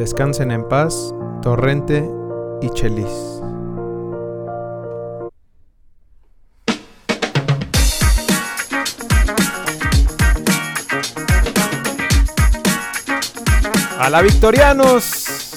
[0.00, 2.02] Descansen en paz, Torrente
[2.62, 3.06] y Chelis.
[13.98, 15.52] A la Victorianos.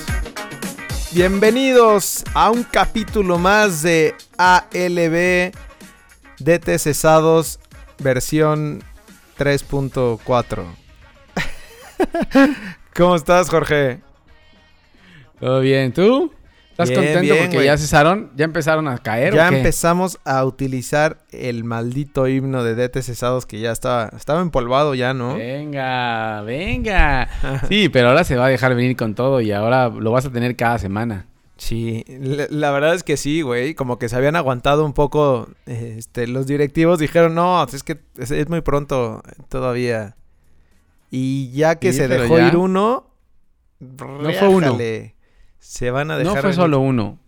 [1.13, 5.53] Bienvenidos a un capítulo más de ALB
[6.39, 7.61] DT Cesados
[7.97, 8.83] versión
[9.39, 10.65] 3.4.
[12.93, 14.01] ¿Cómo estás, Jorge?
[15.43, 16.31] Todo bien, ¿tú?
[16.71, 18.31] ¿Estás Bien, contento bien, porque ya cesaron?
[18.35, 19.57] ¿Ya empezaron a caer Ya o qué?
[19.57, 25.13] empezamos a utilizar el maldito himno de DT Cesados que ya estaba, estaba empolvado ya,
[25.13, 25.35] ¿no?
[25.35, 27.27] Venga, venga.
[27.67, 30.31] Sí, pero ahora se va a dejar venir con todo y ahora lo vas a
[30.31, 31.27] tener cada semana.
[31.57, 33.75] Sí, la, la verdad es que sí, güey.
[33.75, 35.49] Como que se habían aguantado un poco.
[35.67, 40.15] Este, los directivos dijeron, no, es que es, es muy pronto todavía.
[41.11, 42.47] Y ya que Sí, se dejó ya.
[42.47, 43.11] ir uno,
[44.39, 44.77] fue uno.
[45.63, 46.35] Se van a dejar.
[46.35, 46.55] No fue venir.
[46.55, 47.19] solo uno.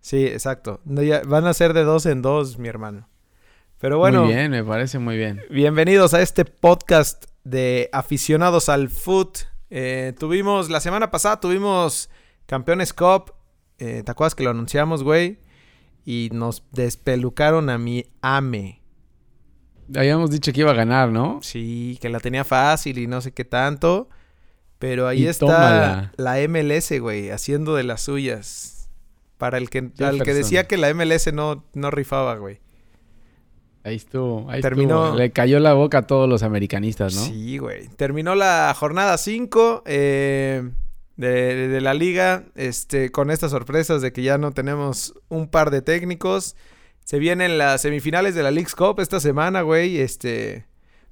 [0.00, 0.80] Sí, exacto.
[0.84, 3.06] Van a ser de dos en dos, mi hermano.
[3.78, 5.42] Pero bueno, Muy bien, me parece muy bien.
[5.50, 9.40] bienvenidos a este podcast de aficionados al foot.
[9.68, 12.08] Eh, tuvimos, la semana pasada tuvimos
[12.46, 13.34] Campeones Cup.
[13.78, 15.38] Eh, ¿Te acuerdas que lo anunciamos, güey?
[16.06, 18.80] Y nos despelucaron a mi AME.
[19.94, 21.40] Habíamos dicho que iba a ganar, ¿no?
[21.42, 24.08] Sí, que la tenía fácil y no sé qué tanto.
[24.78, 26.12] Pero ahí Y está tómala.
[26.16, 28.90] la MLS, güey, haciendo de las suyas.
[29.38, 32.60] Para el que, al que decía que la MLS no, no rifaba, güey.
[33.84, 35.18] Ahí estuvo, ahí Terminó- estuvo.
[35.18, 37.24] Le cayó la boca a todos los americanistas, ¿no?
[37.24, 37.86] Sí, güey.
[37.96, 40.70] Terminó la jornada 5 de,
[41.16, 45.70] de- de la liga este, con estas sorpresas de que ya no tenemos un par
[45.70, 46.56] de técnicos.
[47.04, 49.98] Se vienen las semifinales de la League's Cup esta semana, güey.
[49.98, 50.64] Este,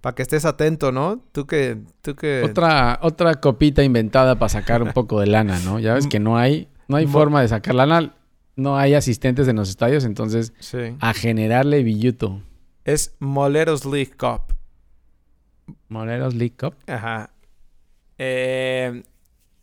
[0.05, 1.25] para que estés atento, ¿no?
[1.33, 1.79] Tú que...
[2.03, 2.43] Tú que...
[2.45, 5.79] Otra, otra copita inventada para sacar un poco de lana, ¿no?
[5.81, 8.15] Ya ves que no hay, no hay forma de sacar lana.
[8.55, 10.95] No hay asistentes en los estadios, entonces Sí.
[11.01, 12.43] a generarle billuto.
[12.85, 14.55] Es Moleros League Cup.
[15.89, 16.75] Morelos League Cup.
[16.87, 17.31] Ajá.
[18.19, 19.05] Eh,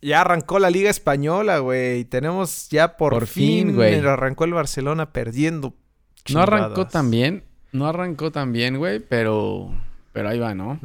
[0.00, 2.04] ya arrancó la Liga Española, güey.
[2.04, 3.94] Tenemos ya por, Por fin, güey.
[4.00, 5.72] arrancó el Barcelona perdiendo.
[6.32, 7.44] No arrancó tan bien.
[7.70, 9.70] No arrancó tan bien, güey, pero.
[10.12, 10.78] Pero ahí va, ¿no?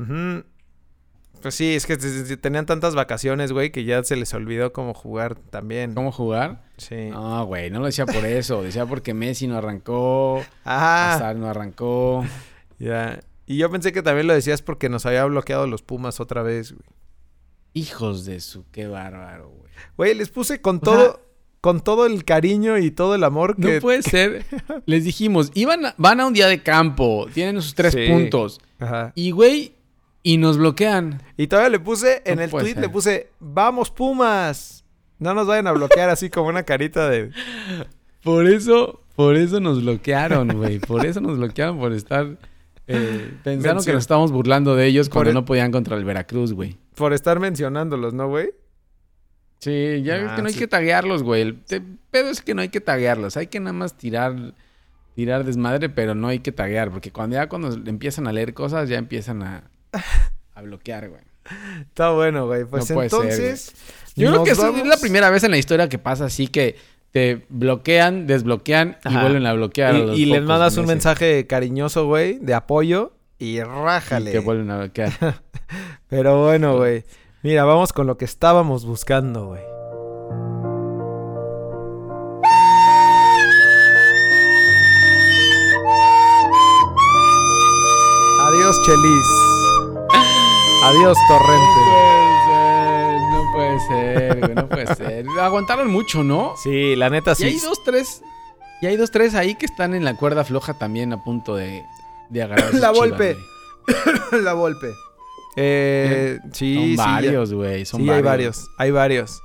[1.41, 5.35] Pues sí, es que tenían tantas vacaciones, güey, que ya se les olvidó cómo jugar
[5.35, 5.93] también.
[5.93, 6.63] ¿Cómo jugar?
[6.77, 7.09] Sí.
[7.11, 8.61] No, güey, no lo decía por eso.
[8.63, 10.43] Decía porque Messi no arrancó.
[10.63, 11.13] Ajá.
[11.15, 12.25] Hazard no arrancó.
[12.79, 13.19] Ya.
[13.47, 16.73] Y yo pensé que también lo decías porque nos había bloqueado los Pumas otra vez,
[16.73, 16.83] güey.
[17.73, 19.71] Hijos de su, qué bárbaro, güey.
[19.97, 21.19] Güey, les puse con O todo, sea-
[21.61, 23.81] con todo el cariño y todo el amor No que.
[23.81, 24.45] puede ser.
[24.85, 28.07] Les dijimos, iban a- van a un día de campo, tienen sus tres Sí.
[28.07, 28.59] puntos.
[28.79, 29.11] Ajá.
[29.15, 29.73] Y, güey,
[30.23, 31.21] y nos bloquean.
[31.37, 32.81] Y todavía le puse, en No el tweet ser.
[32.81, 34.83] le puse, vamos Pumas.
[35.19, 37.31] No nos vayan a bloquear así como una carita de...
[38.23, 40.79] Por eso, por eso nos bloquearon, güey.
[40.79, 42.37] Por eso nos bloquearon por estar.
[42.87, 46.05] eh, pensaron que Mencio- nos estábamos burlando de ellos cuando el- no podían contra el
[46.05, 46.77] Veracruz, güey.
[46.95, 48.49] Por estar mencionándolos, ¿no, güey?
[49.59, 51.41] Sí, ya ves Ah, que no hay que taguearlos, güey.
[51.41, 51.81] El te-
[52.11, 53.37] pedo es que no hay que taguearlos.
[53.37, 54.53] Hay que nada más tirar,
[55.15, 56.91] tirar desmadre, pero no hay que taguear.
[56.91, 59.63] Porque cuando ya cuando empiezan a leer cosas, ya empiezan a,
[60.55, 61.21] a bloquear, güey.
[61.81, 62.65] Está bueno, güey.
[62.65, 63.73] Pues No puede ser, entonces...
[64.15, 66.75] Yo creo que vamos- es la primera vez en la historia que pasa así que
[67.11, 69.95] te bloquean, desbloquean y vuelven a bloquear.
[69.95, 74.31] a Y, los y les mandas un mensaje cariñoso, güey, de apoyo y y rájale.
[74.31, 75.11] Que vuelven a bloquear.
[76.09, 77.03] Pero bueno, güey.
[77.47, 79.61] Mira, vamos con lo que estábamos buscando, güey.
[88.41, 89.27] Adiós, Chelis.
[90.83, 91.79] Adiós, Torrente.
[93.31, 95.25] No puede ser, güey, no puede ser.
[95.39, 96.53] Aguantaron mucho, ¿no?
[96.61, 97.65] Sí, la neta Y hay sí.
[97.65, 98.21] dos, tres.
[98.81, 101.81] Y hay dos, tres ahí que están en la cuerda floja también a punto de,
[102.29, 102.73] de agarrar.
[102.73, 103.37] La güey.
[104.43, 104.93] la golpe.
[105.57, 107.85] Eh, sí, Son varios, güey.
[107.85, 108.17] Son sí, varios.
[108.17, 109.41] hay varios, hay varios.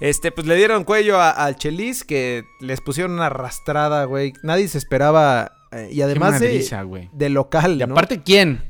[0.00, 4.32] Este, pues le dieron cuello al Chelis que les pusieron una arrastrada, güey.
[4.42, 5.52] Nadie se esperaba.
[5.70, 7.10] eh, y además de, madriza, güey.
[7.12, 7.92] de local, Y ¿no?
[7.94, 8.62] aparte, ¿quién?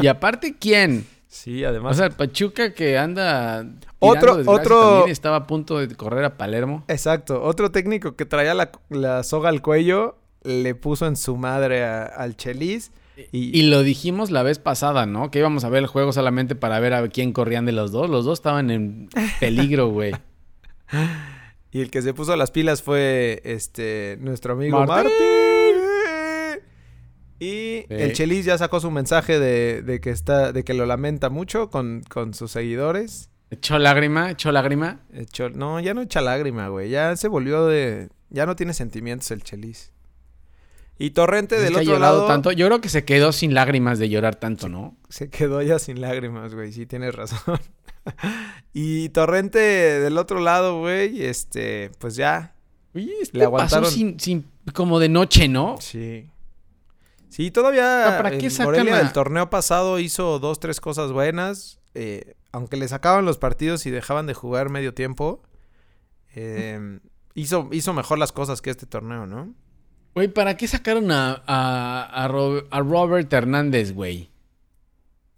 [0.00, 1.06] Y aparte, ¿quién?
[1.32, 1.92] Sí, además.
[1.92, 3.64] O sea, el Pachuca que anda.
[4.00, 6.84] Otro- otro- estaba a punto de correr a Palermo.
[6.88, 7.42] Exacto.
[7.42, 12.04] Otro técnico que traía la, la soga al cuello le puso en su madre a-
[12.04, 12.90] al Chelis.
[13.30, 15.30] Y, Y lo dijimos la vez pasada, ¿no?
[15.30, 18.08] Que íbamos a ver el juego solamente para ver a quién corrían de los dos.
[18.10, 19.08] Los dos estaban en
[19.40, 20.12] peligro, güey.
[21.70, 25.10] y el que se puso las pilas fue este nuestro amigo Martín.
[25.10, 26.62] Martín.
[27.38, 27.94] Y Sí.
[27.94, 31.70] el Chelis ya sacó su mensaje de, de que está, de que lo lamenta mucho
[31.70, 33.30] con, con sus seguidores.
[33.50, 34.30] ¿Echó lágrima?
[34.30, 35.00] ¿Echó lágrima?
[35.12, 36.88] Echó- no, ya no echa lágrima, güey.
[36.90, 38.08] Ya se volvió de...
[38.30, 39.91] Ya no tiene sentimientos el Chelis.
[40.98, 42.52] Y Torrente Es del ha otro llorado lado tanto.
[42.52, 44.96] Yo creo que se quedó sin lágrimas de llorar tanto, ¿no?
[45.08, 46.72] se quedó ya sin lágrimas, güey.
[46.72, 47.58] Sí, tienes razón.
[48.72, 52.54] y Torrente del otro lado, güey, este, pues ya.
[52.94, 53.84] Oye, este Le aguantaron.
[53.84, 55.76] pasó sin, sin, como de noche, ¿no?
[55.80, 56.28] Sí.
[57.28, 61.80] Sí, todavía sea, ¿para qué el Morelia del torneo pasado hizo dos, tres cosas buenas.
[61.94, 65.42] eh, aunque le sacaban los partidos y dejaban de jugar medio tiempo,
[66.34, 67.00] eh,
[67.34, 69.54] hizo, hizo mejor las cosas que este torneo, ¿no?
[70.14, 74.28] Güey, ¿para qué sacaron a, a, a Ro- a Robert Hernández, güey?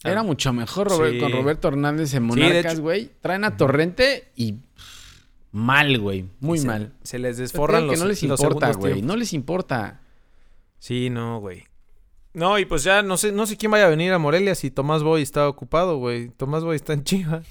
[0.02, 1.20] Era Ah, mucho mejor Robert- sí.
[1.20, 3.10] con Roberto Hernández en Monarcas, güey.
[3.20, 4.56] Traen a Torrente y
[5.52, 6.26] mal, güey.
[6.40, 6.92] Muy se, mal.
[7.02, 9.00] Se les desforran los que no les los importa, güey.
[9.00, 10.00] No les importa.
[10.78, 11.64] Sí, no, güey.
[12.34, 14.70] No, y pues ya no sé, no sé quién vaya a venir a Morelia si
[14.70, 16.28] Tomás Boy está ocupado, güey.
[16.30, 17.46] Tomás Boy está en Chivas.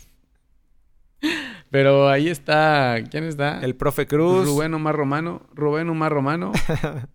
[1.71, 2.97] Pero ahí está.
[3.09, 3.61] ¿Quién está?
[3.61, 5.41] El profe Cruz, Rubén Omar Romano.
[5.55, 6.51] Rubén Omar Romano.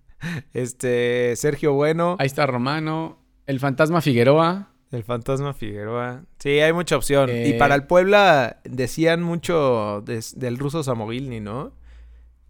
[0.52, 3.18] este Sergio Bueno, Ahí está Romano.
[3.46, 4.68] El fantasma Figueroa.
[4.90, 6.24] el fantasma Figueroa.
[6.38, 7.30] Sí, hay mucha opción.
[7.30, 11.72] Eh, Y para el Puebla decían mucho del ruso Samovilni, ¿no?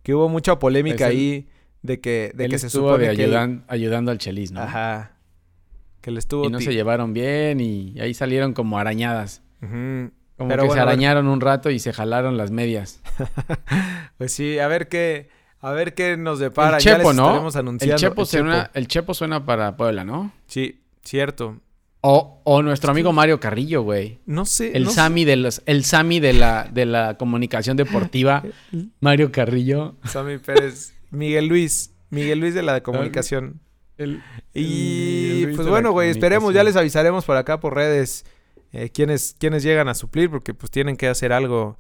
[0.03, 1.49] Que hubo mucha polémica el- ahí
[1.83, 4.61] de que, de él que se estuvo de que ayudando al Chelis, ¿no?
[4.63, 5.13] Ajá.
[6.01, 9.43] Que le estuvo Y no se llevaron bien y ahí salieron como arañadas.
[9.61, 10.11] Como
[10.51, 13.01] Pero que bueno, se arañaron un rato y se jalaron las medias.
[14.19, 15.29] Pues sí, a ver qué,
[15.61, 16.77] a ver qué nos depara.
[16.79, 17.25] el Ya Chepo, les ¿no?
[17.27, 17.95] estaremos anunciando.
[17.95, 18.71] El Chepo, El suena, Chepo.
[18.79, 20.33] el Chepo suena para Puebla, ¿no?
[20.47, 21.59] Sí, cierto.
[22.01, 24.21] O, o nuestro amigo Mario Carrillo, güey.
[24.25, 24.77] No sé.
[24.77, 24.91] El no.
[24.91, 28.45] Sami de los, el Sami de la, de la comunicación deportiva,
[29.01, 29.97] Mario Carrillo.
[30.05, 30.95] Sammy Pérez.
[31.11, 31.93] Miguel Luis.
[32.11, 33.61] Miguel Luis de la comunicación.
[33.97, 34.23] El-
[34.55, 38.25] Y el pues bueno, güey, esperemos, ya les avisaremos por acá por redes
[38.73, 41.77] eh, quiénes, quiénes llegan a suplir, porque pues tienen que hacer algo.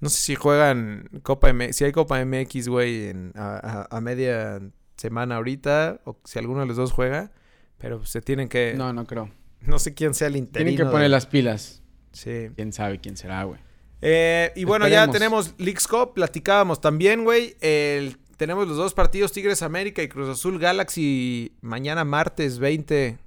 [0.00, 4.00] No sé si juegan Copa MX, si hay Copa MX, güey, en- a, a- a
[4.00, 4.60] media
[4.96, 7.30] semana ahorita, o si alguno de los dos juega,
[7.78, 8.74] pero se tienen que...
[8.76, 9.30] No, No, no creo.
[9.78, 10.68] sé quién sea el interino.
[10.68, 11.82] Tienen que de- poner las pilas.
[12.12, 12.48] Sí.
[12.56, 13.60] Quién sabe quién será, güey.
[14.02, 17.56] Eh, y bueno, ya tenemos Leagues Cup, platicábamos también, güey.
[17.60, 23.18] el- Tenemos los dos partidos, Tigres América y Cruz Azul Galaxy, mañana martes 20,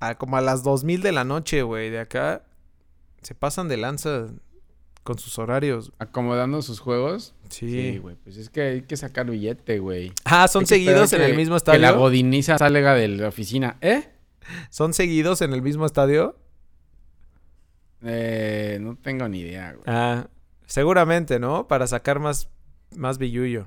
[0.00, 1.90] a como a las 2000 de la noche, güey.
[1.90, 2.42] De acá
[3.22, 4.26] se pasan de lanza
[5.02, 5.92] con sus horarios.
[5.98, 7.34] Acomodando sus juegos.
[7.48, 7.70] Sí.
[7.70, 8.16] Sí, güey.
[8.24, 10.12] Pues es que hay que sacar billete, güey.
[10.24, 11.98] ah, son seguidos en el mismo Que la estadio.
[11.98, 13.76] godiniza salga de la oficina.
[13.80, 14.08] ¿Eh?
[14.70, 16.36] Son seguidos en el mismo estadio.
[18.04, 19.82] Eh, no tengo ni idea, güey.
[19.86, 20.28] Ah,
[20.66, 21.66] seguramente, ¿no?
[21.68, 22.48] Para sacar más,
[22.96, 23.66] más billullo.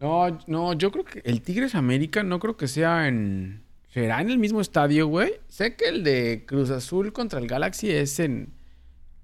[0.00, 3.62] No, no, yo creo que el Tigres América no creo que sea en...
[3.88, 5.34] ¿Será en el mismo estadio, güey?
[5.48, 8.52] Sé que el de Cruz Azul contra el Galaxy es en...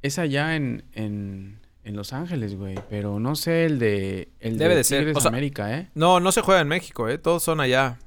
[0.03, 0.85] Es allá en...
[0.93, 2.77] en, en Los Ángeles, güey.
[2.91, 4.29] Pero no sé el de...
[4.41, 5.89] El Debe de de ser, Tigres o sea- América, ¿eh?
[5.95, 7.19] No, no se juega en México, ¿eh?
[7.19, 7.99] Todos son allá.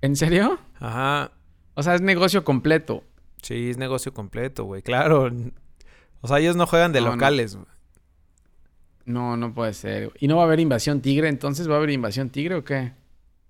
[0.00, 0.58] ¿En serio?
[0.80, 1.32] Ajá.
[1.74, 3.04] O sea, es negocio completo.
[3.42, 4.82] Sí, es negocio completo, güey.
[4.82, 5.30] Claro.
[6.20, 7.66] O sea, ellos no juegan de No, locales, güey.
[9.04, 10.12] No, no puede ser.
[10.20, 11.28] ¿Y no va a haber invasión tigre?
[11.28, 12.92] ¿Entonces va a haber invasión tigre o qué?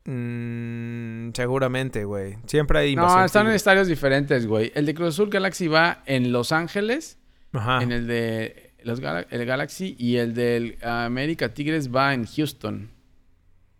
[0.04, 2.36] Mm, seguramente, güey.
[2.46, 3.20] Siempre hay invasión.
[3.20, 4.72] No, están en estadios diferentes, güey.
[4.74, 7.18] El de Cruz Azul Galaxy va en Los Ángeles.
[7.52, 7.82] Ajá.
[7.82, 9.00] En el de los
[9.30, 12.90] el Galaxy y el del América Tigres va en Houston.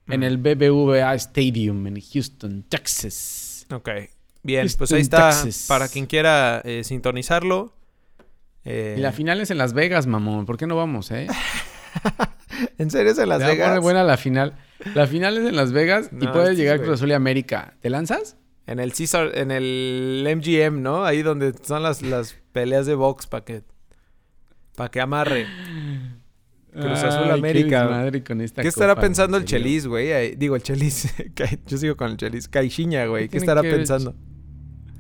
[0.09, 3.67] En el BBVA Stadium en Houston, Texas.
[3.71, 3.89] Ok.
[4.43, 5.31] Bien, pues ahí está.
[5.31, 5.67] Texas.
[5.69, 7.75] Para quien quiera eh, sintonizarlo.
[8.65, 10.45] Eh, Y la final es en Las Vegas, mamón.
[10.45, 11.29] ¿Por qué no vamos, eh?
[12.79, 13.81] ¿En serio es en Las Vegas?
[13.81, 14.55] buena la final.
[14.95, 16.81] La final es en Las Vegas y puedes llegar.
[16.81, 17.75] Cruz Azul y América.
[17.81, 18.37] ¿Te lanzas?
[18.67, 21.05] En el Caesar, en el MGM, ¿no?
[21.05, 23.63] Ahí donde son las, las peleas de box para que,
[24.77, 25.47] para que amarre.
[26.73, 27.69] Cruz Azul, Ay, América.
[27.69, 29.45] qué desmadre con esta ¿Qué estará copa, pensando el.
[29.45, 30.37] Chelis, güey?
[30.37, 31.13] Digo, el Chelis.
[31.67, 32.49] Yo sigo con el Chelis.
[32.49, 33.29] Caixinha, güey.
[33.29, 34.15] ¿Qué estará que pensando?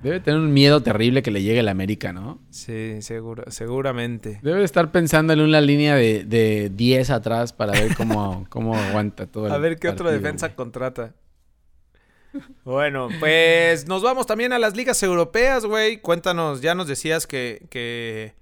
[0.03, 2.41] Debe tener un miedo terrible que le llegue el América, ¿no?
[2.51, 4.41] Sí, seguro, seguramente.
[4.43, 8.77] Debe de estar pensando en una línea de, de 10 atrás para ver cómo, cómo
[8.77, 10.57] aguanta todo el A ver qué otro partido, defensa güey.
[10.57, 11.15] contrata.
[12.65, 15.99] Bueno, pues nos vamos también a las ligas europeas, güey.
[15.99, 18.35] Cuéntanos, ya nos decías que, que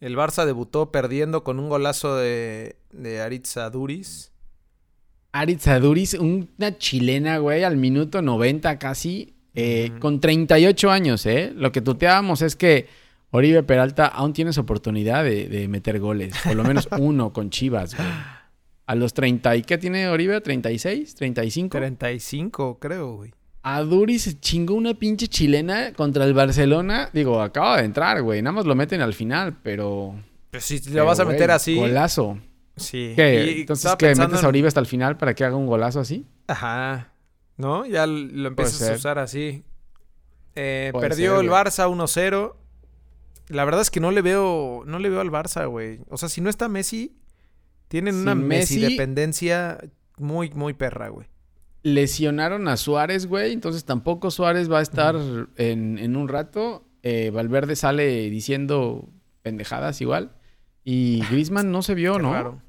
[0.00, 4.32] el Barça debutó perdiendo con un golazo de, de Aritz Aduris.
[5.32, 10.00] Aritz Aduriz, una chilena, güey, al minuto 90 casi, eh, Ujú.
[10.00, 11.52] con 38 años, ¿eh?
[11.56, 12.86] Lo que tuteábamos es que
[13.30, 17.96] Oribe Peralta aún tienes oportunidad de, de meter goles, por lo menos uno con Chivas,
[17.96, 18.08] güey.
[18.86, 20.42] A los 30, ¿y qué tiene Oribe?
[20.42, 21.14] ¿36?
[21.16, 21.70] ¿35?
[21.70, 23.32] 35, creo, güey.
[23.62, 27.08] Aduriz se chingó una pinche chilena contra el Barcelona.
[27.12, 28.42] Digo, acaba de entrar, güey.
[28.42, 30.16] Nada más lo meten al final, pero
[30.50, 31.76] Pues si lo vas a meter así.
[31.76, 32.38] Golazo.
[32.76, 33.12] Sí.
[33.14, 33.60] ¿Qué?
[33.60, 34.14] Entonces, ¿qué?
[34.16, 36.26] ¿Metes a Oribe hasta el final para que haga un golazo así?
[36.48, 37.12] Ajá.
[37.56, 37.86] ¿No?
[37.86, 39.62] Ya lo empiezas a usar así.
[40.56, 42.56] Eh, perdió el Barça 1-0.
[43.48, 44.82] La verdad es que no le veo.
[44.86, 46.00] No le veo al Barça, güey.
[46.08, 47.14] O sea, si no está Messi,
[47.92, 49.78] tienen una Messi dependencia
[50.16, 51.26] muy, muy perra, güey
[51.82, 53.52] lesionaron a Suárez, güey.
[53.52, 55.16] Entonces tampoco Suárez va a estar
[55.56, 56.86] en, un rato.
[57.02, 59.08] Eh, Valverde sale diciendo
[59.42, 60.32] pendejadas igual.
[60.84, 62.62] Y Grisman no se vio, ¿no?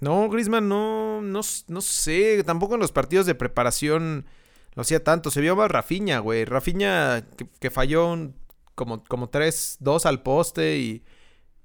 [0.00, 2.42] No, Grisman no, no, no sé.
[2.44, 4.26] Tampoco en los partidos de preparación
[4.74, 5.30] lo hacía tanto.
[5.30, 6.44] Se vio más Rafiña, güey.
[6.44, 7.24] Rafiña
[7.60, 8.32] que, falló
[8.74, 11.04] como, como 3-2 al poste y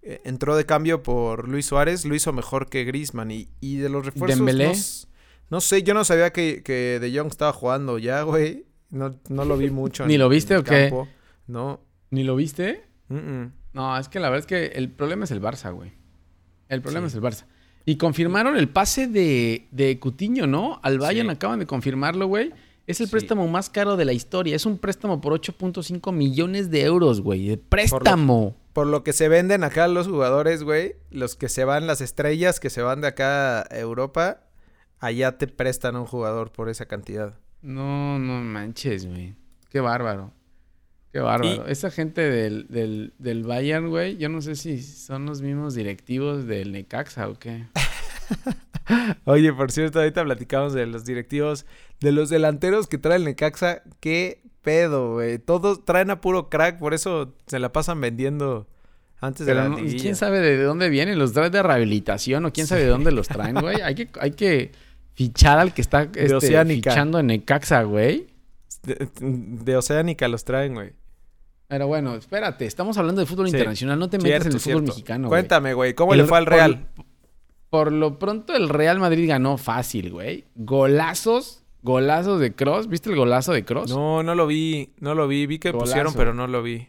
[0.02, 2.06] eh, entró de cambio por Luis Suárez.
[2.06, 3.32] Lo hizo mejor que Grisman.
[3.32, 5.08] Y, y de los refuerzos.
[5.50, 8.66] No sé, yo no sabía que, que De Jong estaba jugando ya, güey.
[8.90, 10.06] No, no lo vi mucho.
[10.06, 10.94] ¿Ni lo viste o qué?
[11.48, 11.82] No.
[12.12, 12.84] ¿Ni lo viste?
[13.74, 15.94] No, es que la verdad es que el problema es el Barça, güey.
[16.70, 17.46] El problema es el Barça.
[17.86, 20.80] Y confirmaron el pase de, de Cutiño, ¿no?
[20.84, 22.52] Al Bayern acaban de confirmarlo, güey.
[22.90, 24.56] Es el préstamo más caro de la historia.
[24.56, 27.50] Es un préstamo por 8.5 millones de euros, güey.
[27.50, 28.56] De préstamo.
[28.74, 30.96] Por lo, que se venden acá los jugadores, güey.
[31.12, 34.42] Los que se van, las estrellas que se van de acá a Europa
[34.98, 37.38] allá te prestan a un jugador por esa cantidad.
[37.62, 39.36] No, no manches, güey.
[39.70, 40.34] Qué bárbaro.
[41.14, 41.68] Qué bárbaro.
[41.68, 46.48] Esa gente del, del, del Bayern, güey, yo no sé si son los mismos directivos
[46.48, 47.68] del Necaxa o qué.
[49.26, 51.66] Oye, por cierto, ahorita platicamos de los directivos,
[52.02, 53.84] de los delanteros que trae el Necaxa.
[54.00, 55.40] Qué pedo, güey.
[55.40, 58.68] Todos traen a puro crack, por eso se la pasan vendiendo
[59.22, 61.20] antes de la ¿Quién sabe de dónde vienen?
[61.20, 63.82] ¿Los traen de rehabilitación o quién sabe de dónde los traen, güey?
[63.82, 64.72] Hay que, hay que
[65.14, 68.28] fichar al que está este, fichando en Necaxa, güey.
[68.84, 70.94] De, Oceánica los traen, güey.
[71.68, 75.28] Pero bueno, espérate, estamos hablando de fútbol internacional, no te metas en el fútbol mexicano.
[75.28, 76.88] Cuéntame, güey, ¿cómo le fue al Real?
[77.70, 80.46] Por, lo pronto el Real Madrid ganó fácil, güey.
[80.56, 82.88] Golazos, golazos de Cross.
[82.88, 83.90] ¿Viste el golazo de Cross?
[83.92, 85.46] No, no lo vi, no lo vi.
[85.46, 86.88] Vi que pusieron, pero no lo vi.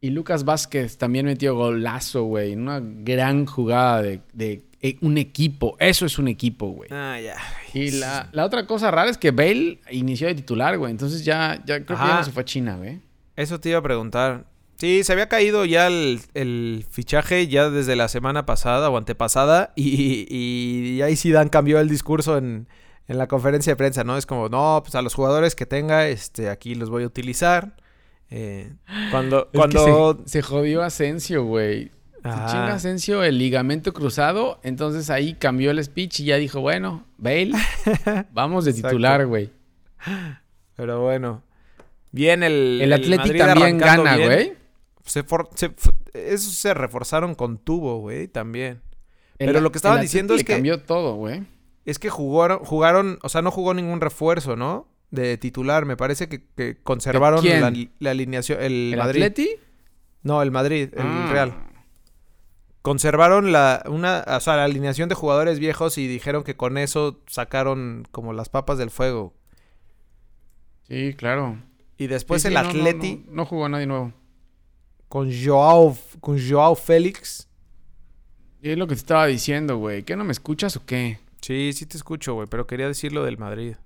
[0.00, 2.54] Y Lucas Vázquez también metió golazo, güey.
[2.54, 5.76] Una gran jugada de, de eh, un equipo.
[5.80, 6.88] Eso es un equipo, güey.
[6.92, 7.36] Ah, ya.
[7.74, 10.92] Y la, otra cosa rara es que Bale inició de titular, güey.
[10.92, 13.00] Entonces ya, ya creo que ya no se fue a China, güey.
[13.34, 14.46] Eso te iba a preguntar.
[14.76, 19.72] Sí, se había caído ya el, fichaje ya desde la semana pasada o antepasada.
[19.74, 22.68] Y, y, ahí sí dan cambió el discurso en,
[23.08, 24.16] en, la conferencia de prensa, ¿no?
[24.16, 27.76] Es como, no, pues a los jugadores que tenga, este, aquí los voy a utilizar.
[28.30, 28.72] Eh,
[29.10, 30.18] cuando cuando...
[30.24, 31.90] se, se, jodió Asensio, güey.
[32.22, 37.52] Chinga Asensio el ligamento cruzado, entonces ahí cambió el speech y ya dijo, bueno, Bale,
[38.32, 39.50] vamos de titular, güey.
[40.76, 41.42] Pero bueno.
[42.10, 44.54] Bien el El, Atlético también gana, güey.
[45.04, 45.24] Se,
[46.14, 48.80] eso se reforzaron con tubo, güey, también.
[49.38, 51.42] Pero lo que estaba diciendo es que cambió todo, güey.
[51.88, 54.88] Es que jugaron, jugaron, o sea, no jugó ningún refuerzo, ¿no?
[55.10, 59.22] De titular, me parece que, conservaron la, alineación el, Madrid.
[59.22, 59.50] Atleti?
[60.22, 61.28] No, el Madrid, el ah.
[61.32, 61.54] Real
[62.88, 67.20] conservaron la, una, o sea, la alineación de jugadores viejos y dijeron que con eso
[67.26, 69.34] sacaron como las papas del fuego.
[70.88, 71.58] Sí, claro.
[71.98, 73.26] Y después el Atleti.
[73.28, 74.14] No, jugó nadie nuevo.
[75.08, 77.48] Con Joao, con Joao Félix.
[78.62, 80.02] Y es lo que te estaba diciendo, güey.
[80.04, 81.18] ¿Qué no me escuchas o qué?
[81.48, 83.76] Sí, sí te escucho, güey, pero quería decir lo del Madrid.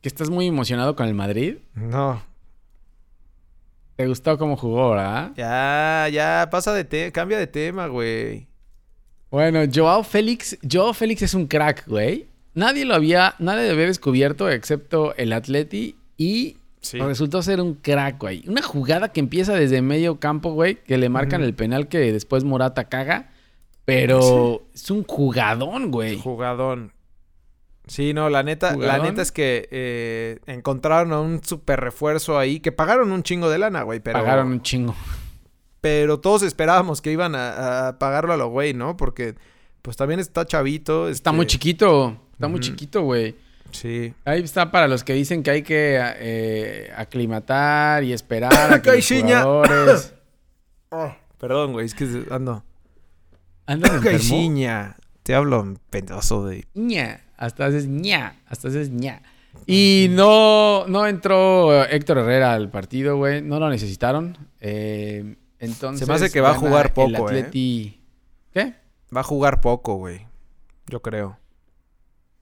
[0.00, 1.56] ¿Que estás muy emocionado con el Madrid?
[1.74, 2.22] No,
[3.96, 5.32] ¿Te gustó cómo jugó, verdad?
[5.36, 8.46] Ya, ya, pasa de tema, cambia de tema, güey.
[9.32, 12.28] Bueno, Joao Félix, Joao Félix es un crack, güey.
[12.54, 16.56] Nadie lo había, nadie lo había descubierto excepto el Atleti y
[16.92, 18.44] resultó ser un crack, güey.
[18.46, 22.44] Una jugada que empieza desde medio campo, güey, que le marcan el penal que después
[22.44, 23.31] Morata caga,
[23.84, 26.18] pero es un jugadón, güey.
[26.18, 26.92] Jugadón.
[27.86, 32.60] Sí, no, la neta, la neta es que eh, encontraron a un super refuerzo ahí,
[32.60, 34.20] que pagaron un chingo de lana, güey, pero...
[34.20, 34.94] Pagaron un chingo.
[35.80, 38.96] Pero todos esperábamos que iban a, pagarlo a lo güey, ¿no?
[38.96, 39.34] Porque,
[39.82, 41.08] pues también está chavito.
[41.08, 43.34] Está muy este chiquito, está muy chiquito, güey.
[43.72, 44.14] Sí.
[44.24, 48.92] Ahí está para los que dicen que hay que eh, aclimatar y esperar a que
[48.92, 50.14] los jugadores...
[50.90, 52.62] oh, perdón, güey, es que ando...
[53.72, 54.94] ¿Anda enfermo?
[55.22, 56.66] Te hablo en pedazo de...
[56.74, 57.22] Ña.
[57.38, 58.36] Hasta haces ña.
[58.46, 59.22] Hasta haces ña.
[59.66, 63.40] Y no, no entró Héctor Herrera al partido, güey.
[63.40, 64.36] No lo necesitaron.
[64.60, 66.00] Eh, entonces.
[66.00, 67.48] Se me hace que va a jugar poco, ¿eh?
[67.50, 68.74] ¿Qué?
[69.14, 70.26] Va a jugar poco, güey.
[70.88, 71.38] Yo creo.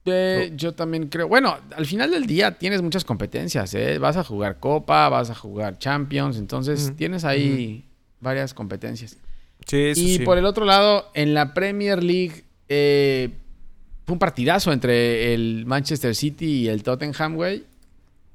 [0.03, 1.29] Eh, yo también creo.
[1.29, 3.99] Bueno, al final del día tienes muchas competencias, ¿eh?
[3.99, 7.87] Vas a jugar Copa, vas a jugar Champions, entonces tienes ahí
[8.19, 9.17] varias competencias.
[9.65, 13.29] Sí, y por el otro lado, en la Premier League, eh,
[14.05, 17.65] fue un partidazo entre el Manchester City y el Tottenham, güey.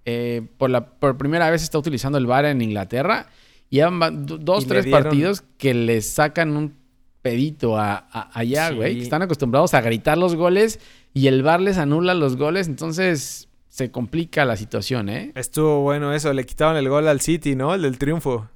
[0.05, 3.27] Eh, por, la, por primera vez está utilizando el VAR en Inglaterra.
[3.69, 6.75] Y dos, tres partidos que le sacan un
[7.23, 9.01] pedito a, allá, güey.
[9.01, 10.79] Están acostumbrados a gritar los goles
[11.13, 12.69] y el VAR les anula los goles.
[12.69, 15.33] Entonces se complica la situación, ¿eh?
[15.35, 16.33] Estuvo bueno eso.
[16.33, 17.75] Le quitaron el gol al City, ¿no?
[17.75, 18.49] El del triunfo.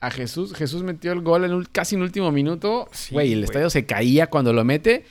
[0.00, 2.88] A Jesús, Jesús metió el gol en casi en último minuto.
[3.10, 5.04] Güey, el estadio se caía cuando lo mete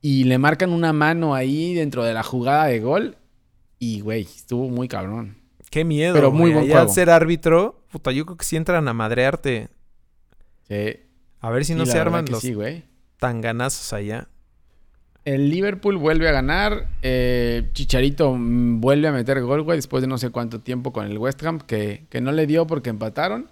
[0.00, 3.16] y le marcan una mano ahí dentro de la jugada de gol.
[3.78, 5.36] Y, güey, estuvo muy cabrón.
[5.70, 6.14] Qué miedo.
[6.14, 9.68] Pero muy buen al ser árbitro, puta, yo creo que sí entran a madrearte.
[10.68, 10.96] Sí.
[11.40, 12.56] A ver si no se arman los sí,
[13.18, 14.28] tanganazos allá.
[15.24, 16.88] El Liverpool vuelve a ganar.
[17.02, 21.18] Eh, Chicharito vuelve a meter gol, güey, después de no sé cuánto tiempo con el
[21.18, 23.50] West Ham, que, que no le dio porque empataron.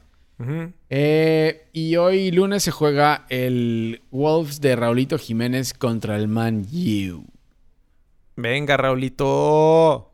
[0.91, 7.25] Eh, y hoy lunes se juega el Wolves de Raulito Jiménez contra el Man U.
[8.37, 10.13] Venga, Raulito.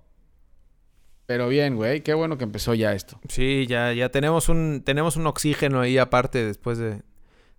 [1.26, 3.19] Pero bien, güey, qué bueno que empezó ya esto.
[3.28, 7.02] Sí, ya, ya tenemos un, tenemos un oxígeno ahí aparte después de,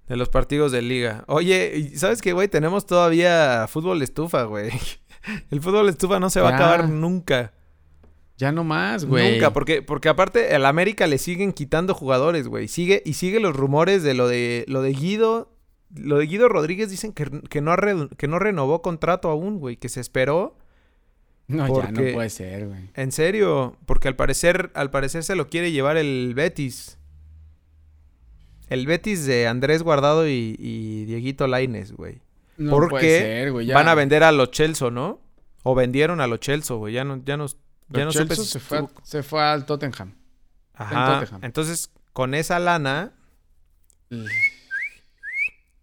[0.07, 1.23] de los partidos de liga.
[1.27, 2.47] Oye, ¿sabes qué, güey?
[2.47, 4.71] Tenemos todavía fútbol estufa, güey.
[5.51, 7.53] El fútbol estufa no se va a acabar nunca.
[8.37, 9.33] Ya no más, güey.
[9.33, 12.67] Nunca, porque, porque aparte al América le siguen quitando jugadores, güey.
[12.67, 15.51] Sigue, y sigue los rumores de lo de lo de Guido.
[15.95, 17.29] Lo de Guido Rodríguez dicen que,
[17.61, 17.75] no,
[18.17, 19.77] que no renovó contrato aún, güey.
[19.77, 20.57] Que se esperó.
[21.47, 22.89] No, ya no puede ser, güey.
[22.95, 26.97] En serio, porque al parecer, al parecer se lo quiere llevar el Betis.
[28.67, 32.21] El Betis de Andrés Guardado y, Dieguito Laines, güey.
[32.57, 33.71] No porque puede ser, güey.
[33.71, 35.21] Van a vender a los Chelsea, ¿no?
[35.63, 36.93] O vendieron a los Chelsea, güey.
[36.93, 37.45] Ya no, ya no,
[37.89, 38.25] ya no se,
[38.59, 40.15] fue se fue al Tottenham.
[40.73, 41.25] Ajá.
[41.41, 43.13] Entonces, con esa lana.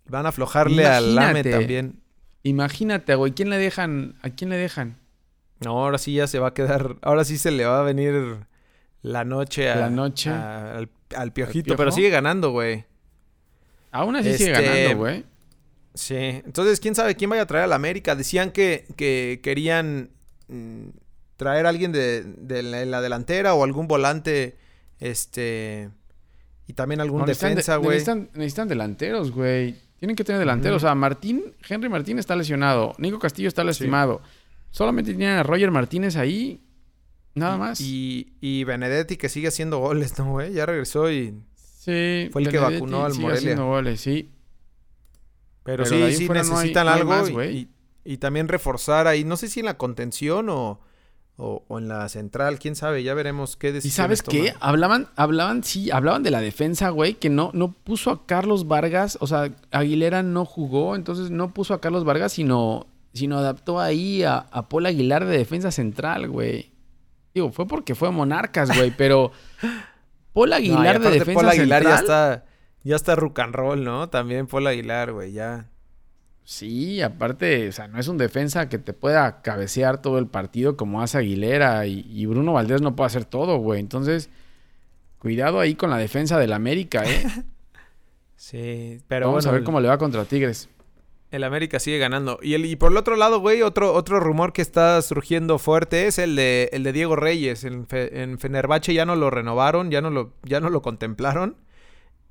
[0.07, 2.03] Van a aflojarle al Lame también.
[2.43, 3.33] Imagínate, güey.
[3.33, 4.17] ¿Quién le dejan?
[4.23, 4.97] ¿A quién le dejan?
[5.61, 6.97] No, ahora sí ya se va a quedar.
[7.03, 8.47] Ahora sí se le va a venir
[9.03, 10.31] la noche, a, la noche.
[10.31, 11.77] al, piojito.
[11.77, 12.85] Pero sigue ganando, güey.
[13.91, 15.25] Aún así sigue este, ganando, güey.
[15.95, 16.17] Sí.
[16.17, 18.17] Entonces, quién sabe quién vaya a traer a la América.
[18.17, 20.11] Decían que, que querían.
[20.49, 20.89] Mm,
[21.43, 22.25] traer a alguien de,
[22.87, 24.57] la, delantera o algún volante,
[25.01, 25.91] este,
[26.67, 27.99] y también algún defensa, güey.
[28.35, 29.77] necesitan, delanteros, güey.
[29.99, 30.83] Tienen que tener delanteros.
[30.83, 32.95] O sea, Martín, Henry Martín está lesionado.
[32.99, 34.21] Nico Castillo está lastimado.
[34.71, 36.61] Solamente tienen a Roger Martínez ahí.
[37.35, 37.81] Nada más.
[37.81, 40.53] Y, y Benedetti que sigue haciendo goles, ¿no, güey?
[40.53, 41.35] Ya regresó y...
[41.55, 42.29] Sí.
[42.33, 43.39] Fue el que vacunó al Morelia.
[43.39, 44.31] haciendo goles, sí.
[45.65, 47.29] Pero, sí, sí necesitan algo.
[47.29, 47.69] y,
[48.05, 49.25] y, también reforzar ahí.
[49.25, 50.81] No sé si en la contención o
[51.37, 54.55] o, en la central, quién sabe, ya veremos qué decisiones ¿Y sabes qué?
[54.61, 59.19] Hablaban, hablaban, sí, hablaban de la defensa, güey, que no, no puso a Carlos Vargas,
[59.21, 64.23] o sea, Aguilera no jugó, entonces no puso a Carlos Vargas, sino, sino adaptó ahí
[64.23, 66.73] a, a Paul Aguilar de defensa central, güey.
[67.35, 69.33] Digo, fue porque fue Monarcas, güey, pero
[70.33, 72.45] Paul Aguilar de defensa Paul Aguilar ya está,
[72.85, 74.09] ya está rock and roll, ¿no?
[74.11, 75.72] También Paul Aguilar, güey, ya.
[76.45, 80.77] Sí, aparte, o sea, no es un defensa que te pueda cabecear todo el partido
[80.77, 83.79] como hace Aguilera y, Bruno Valdés no puede hacer todo, güey.
[83.81, 84.29] Entonces,
[85.19, 87.25] cuidado ahí con la defensa del América, ¿eh?
[88.37, 90.69] sí, pero Vamos a ver cómo le va contra Tigres.
[91.31, 92.39] El América sigue ganando.
[92.43, 96.07] Y, el, y por el otro lado, güey, otro, otro rumor que está surgiendo fuerte
[96.07, 97.65] es el de, el de Diego Reyes.
[97.65, 101.57] En, en Fenerbahce ya no lo renovaron, ya no lo, ya no lo contemplaron.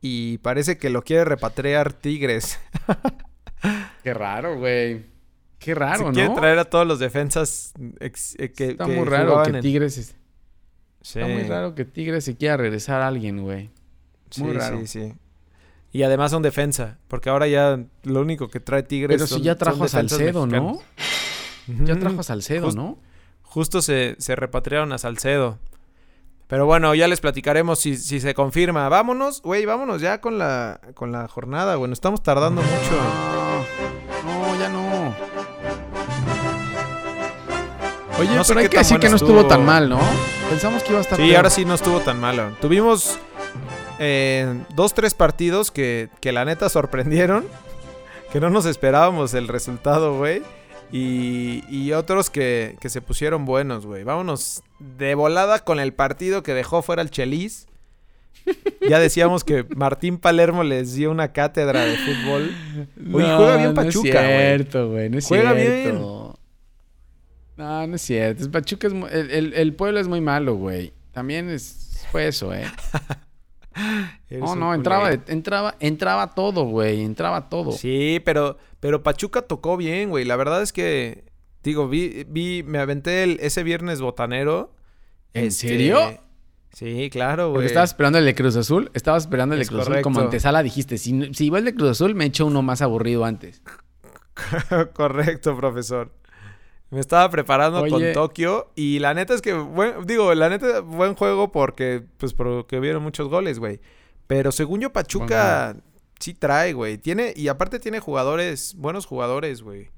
[0.02, 2.60] Y parece que lo quiere repatriar Tigres.
[4.04, 5.06] Qué raro, güey.
[5.60, 6.14] Qué raro, ¿no?
[6.14, 10.16] Quiere traer a todos los defensas eh, que Está muy raro que Tigres...
[11.02, 13.70] Está muy raro que Tigres se quiera regresar a alguien, güey.
[14.38, 14.80] Muy raro.
[14.82, 15.14] Sí, sí.
[15.92, 19.56] Y además son defensa, porque ahora ya lo único que trae Tigres Pero si ya
[19.56, 20.80] trajo a Salcedo, ¿no?
[21.68, 22.98] Ya trajo a Salcedo, ¿no?
[23.44, 25.60] Justo se, se repatriaron a Salcedo.
[26.48, 28.90] Pero bueno, ya les platicaremos si, si se confirma.
[28.90, 31.92] Vámonos, güey, vámonos ya con la, con la jornada, güey.
[31.92, 33.51] estamos tardando mucho.
[38.22, 40.00] Oye, no pero hay que decir que no estuvo tan mal, ¿no?
[40.50, 42.52] Pensamos que iba a estar Sí, ahora sí no estuvo tan malo.
[42.62, 43.18] Tuvimos
[43.98, 47.46] eh, dos, tres partidos que, que la neta sorprendieron.
[48.32, 50.42] Que no nos esperábamos el resultado, güey.
[50.94, 54.06] Y, otros que, se pusieron buenos, güey.
[54.06, 57.68] Vámonos de volada con el partido que dejó fuera el Chelis.
[58.88, 62.52] Ya decíamos que Martín Palermo les dio una cátedra de fútbol.
[63.14, 64.24] Oye, juega bien Pachuca, güey.
[64.24, 65.10] No es cierto, güey.
[65.10, 66.02] No es juega bien.
[67.62, 68.50] No, no es cierto.
[68.50, 70.94] Pachuca es el, el, pueblo es muy malo, güey.
[71.12, 72.66] También es, fue eso, ¿eh?
[74.32, 77.04] no, no, entraba, entraba, entraba todo, güey.
[77.04, 77.72] Entraba todo.
[77.72, 80.26] Sí, pero, pero Pachuca tocó bien, güey.
[80.26, 81.24] La verdad es que,
[81.62, 84.74] digo, vi, vi, me aventé el, ese viernes botanero.
[85.36, 86.00] ¿En este, serio?
[86.74, 87.58] Sí, claro, güey.
[87.58, 88.90] Porque estabas esperando el de Cruz Azul.
[88.96, 90.64] Estabas esperando el de Cruz Azul como antesala.
[90.64, 93.62] Dijiste, si, si iba el de Cruz Azul, me echo uno más aburrido antes.
[94.96, 96.12] correcto, profesor.
[96.92, 99.54] Me estaba preparando con Tokio y la neta es que,
[100.06, 103.80] digo, la neta, buen juego porque, pues, porque vieron muchos goles, güey.
[104.28, 105.78] Pero según yo, Pachuca
[106.20, 106.98] sí trae, güey.
[106.98, 109.90] Tiene, y aparte tiene jugadores, buenos jugadores, güey.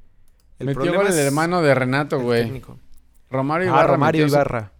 [0.59, 2.61] El metió con el hermano de Renato, güey.
[3.31, 3.87] Romario ah, Ibarra.
[3.87, 4.71] Romario Ibarra.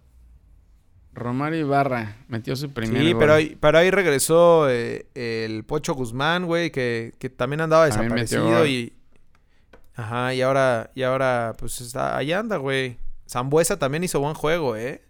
[1.14, 6.46] Romario Ibarra metió su primer Sí, pero ahí, pero ahí regresó eh, el Pocho Guzmán,
[6.46, 8.92] güey, que, que también andaba desaparecido y
[9.96, 12.98] Ajá, y ahora, y ahora, pues está, ahí anda, güey.
[13.28, 15.02] Zambuesa también hizo buen juego, ¿eh?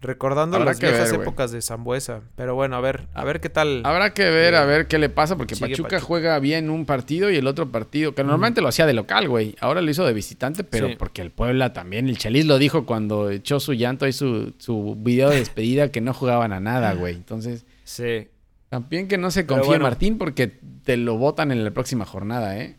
[0.00, 2.20] Recordando las viejas épocas de Zambuesa.
[2.36, 3.80] Pero bueno, a ver, a ver qué tal.
[3.84, 7.36] Habrá que ver, a ver qué le pasa, porque Pachuca, juega bien un partido y
[7.36, 9.56] el otro partido, que normalmente lo hacía de local, güey.
[9.58, 13.30] Ahora lo hizo de visitante, pero porque el Puebla también, el Chelis lo dijo cuando
[13.30, 17.14] echó su llanto y su, su video de despedida que no jugaban a nada, güey.
[17.16, 17.64] Entonces.
[17.84, 18.28] Sí.
[18.68, 20.48] También que no se confíe Martín porque
[20.84, 22.76] te lo votan en la próxima jornada, ¿eh?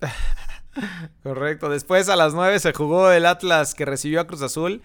[1.22, 1.68] Correcto.
[1.68, 4.82] Después a las 9 se jugó el Atlas que recibió a Cruz Azul.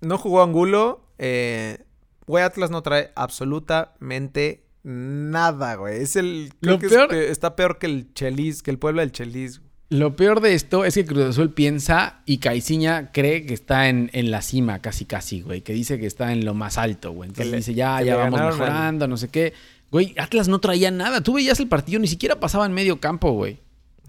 [0.00, 1.06] No jugó Angulo.
[1.18, 1.84] Eh,
[2.26, 6.02] güey, Atlas no trae absolutamente nada, güey.
[6.02, 6.52] Es el.
[6.60, 9.60] Creo que, está peor que el Chelis, que el pueblo del Chelis.
[9.90, 14.08] Lo peor de esto es que Cruz Azul piensa y Caiciña cree que está en,
[14.30, 15.60] la cima, casi, casi, güey.
[15.60, 17.28] Que dice que está en lo más alto, güey.
[17.28, 19.52] Entonces dice, ya, ya vamos mejorando, no sé qué.
[19.90, 21.20] Güey, Atlas no traía nada.
[21.20, 23.60] Tú veías el partido, ni siquiera pasaba en medio campo, güey.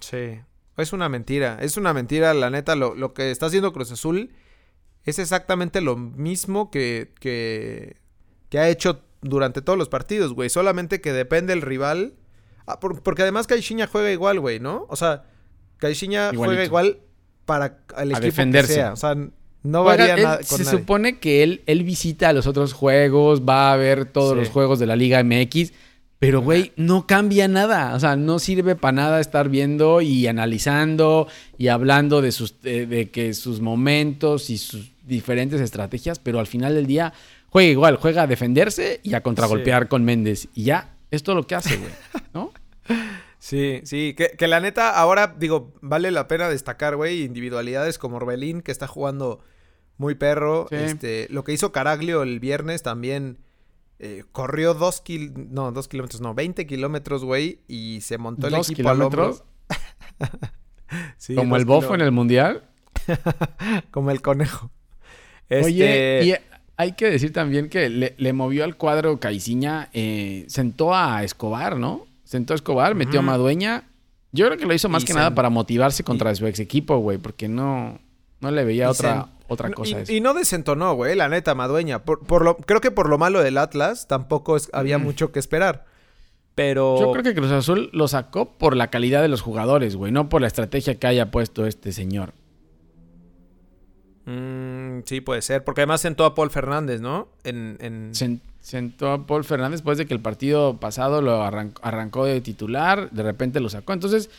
[0.04, 0.40] Sí.
[0.78, 1.58] Es una mentira.
[1.62, 2.76] Es una mentira, la neta.
[2.76, 4.32] Lo, lo que está haciendo Cruz Azul
[5.06, 7.98] es exactamente lo mismo que, que,
[8.50, 10.50] que ha hecho durante todos los partidos, güey.
[10.50, 12.16] Solamente que depende el rival.
[12.66, 14.86] Ah, porque además Caixinha juega igual, güey, ¿no?
[14.90, 15.26] O sea,
[15.78, 17.00] Caixinha juega igual
[17.46, 18.68] para el equipo defenderse.
[18.68, 18.94] que sea.
[18.94, 19.16] O sea,
[19.64, 23.78] no varía nada con Se supone que él, él visita los otros juegos, va a
[23.78, 25.72] ver todos los juegos de la Liga MX
[26.24, 27.94] pero, güey, no cambia nada.
[27.96, 33.10] O sea, no sirve para nada estar viendo y analizando y hablando de, sus, de,
[33.12, 37.12] que sus momentos y sus diferentes estrategias, pero al final del día
[37.50, 40.48] juega igual, juega a defenderse y a contragolpear con Méndez.
[40.54, 41.92] Y ya, es todo lo que hace, güey,
[42.34, 42.54] ¿no?
[43.38, 48.16] Sí, sí, que, que, la neta, ahora digo, vale la pena destacar, güey, individualidades como
[48.16, 49.42] Orbelín, que está jugando
[49.98, 50.68] muy perro.
[50.72, 53.40] Este, lo que hizo Caraglio el viernes también
[54.00, 58.56] eh, corrió dos kilómetros, no, dos kilómetros, no, 20 kilómetros, güey, y se montó el
[58.56, 59.44] equipo kilómetros?
[61.36, 62.70] ¿Como el bofo en el mundial?
[63.92, 64.72] Como el conejo.
[65.50, 70.94] Oye, este y hay que decir también que le, movió al cuadro Caiciña, eh, sentó
[70.96, 72.08] a Escobar, ¿no?
[72.24, 73.84] Sentó a Escobar, metió a Madueña.
[74.32, 77.20] Yo creo que lo hizo más que nada para motivarse contra su ex equipo, güey,
[77.20, 78.00] porque no,
[78.42, 80.04] no le veía otra, otra cosa.
[80.08, 82.04] Y, y, no desentonó, güey, la neta, Madueña.
[82.04, 85.04] Por, lo, creo que por lo malo del Atlas tampoco había mm.
[85.04, 85.86] mucho que esperar.
[86.56, 87.00] Pero.
[87.00, 90.30] Yo creo que Cruz Azul lo sacó por la calidad de los jugadores, güey, no
[90.30, 92.34] por la estrategia que haya puesto este señor.
[94.26, 95.64] Mm, sí, puede ser.
[95.64, 97.28] Porque además sentó a Paul Fernández, ¿no?
[97.44, 98.12] En,
[98.62, 103.22] Sentó a Paul Fernández después de que el partido pasado lo arrancó de titular, de
[103.22, 103.92] repente lo sacó.
[103.92, 104.30] Entonces,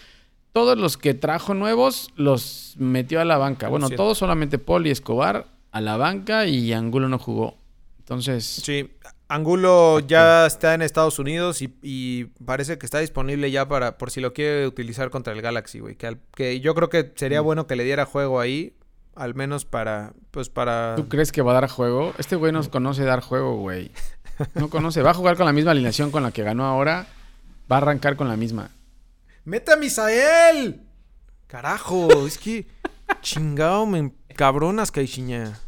[0.54, 3.68] todos los que trajo nuevos los metió a la banca.
[3.68, 7.58] Bueno, todos solamente Paul y Escobar a la banca y Angulo no jugó.
[7.98, 8.44] Entonces.
[8.44, 8.88] Sí,
[9.26, 14.20] Angulo ya está en Estados Unidos y, parece que está disponible ya para por si
[14.20, 15.96] lo quiere utilizar contra el Galaxy, güey.
[15.96, 17.44] Que, que yo creo que sería mm.
[17.44, 18.76] bueno que le diera juego ahí,
[19.16, 20.94] al menos para, pues para.
[20.94, 22.14] ¿Tú crees que va a dar juego?
[22.16, 23.90] Este güey nos conoce dar juego, güey.
[24.54, 25.02] No conoce.
[25.02, 27.06] Va a jugar con la misma alineación con la que ganó ahora.
[27.70, 28.70] Va a arrancar con la misma.
[29.44, 30.80] ¡Mete a Misael!
[31.46, 32.66] Carajo, es que
[33.20, 35.60] chingado, me cabronas, Caixinha.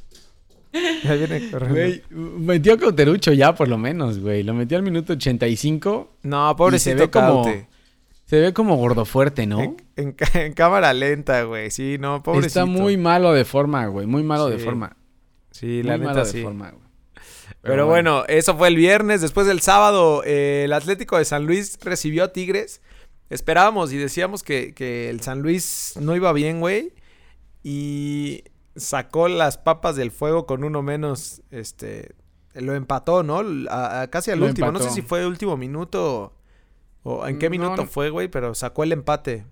[1.04, 2.02] Ya viene corriendo.
[2.10, 4.42] metió a Cauterucho ya, por lo menos, güey.
[4.42, 6.16] Lo metió al minuto 85.
[6.22, 7.44] No, pobrecito se ve como
[8.24, 9.76] Se ve como gordo fuerte, ¿no?
[9.96, 10.12] En,
[10.54, 11.70] cámara lenta, güey.
[11.70, 12.46] Sí, no, pobrecito.
[12.46, 14.06] Está muy malo de forma, güey.
[14.06, 14.96] Muy malo de forma.
[15.50, 16.38] Sí, la neta sí.
[16.38, 16.82] De forma, güey.
[17.62, 18.24] Pero, bueno.
[18.28, 19.20] eso fue el viernes.
[19.20, 22.80] Después del sábado, eh, el Atlético de San Luis recibió a Tigres.
[23.28, 26.92] Esperábamos y decíamos que, el San Luis no iba bien, güey.
[27.62, 28.44] Y
[28.76, 31.42] sacó las papas del fuego con uno menos.
[31.50, 32.14] Este.
[32.54, 33.42] Lo empató, ¿no?
[34.10, 34.72] casi al último.
[34.72, 36.32] No sé si fue el último minuto
[37.08, 39.44] o en qué minuto fue, güey, pero sacó el empate.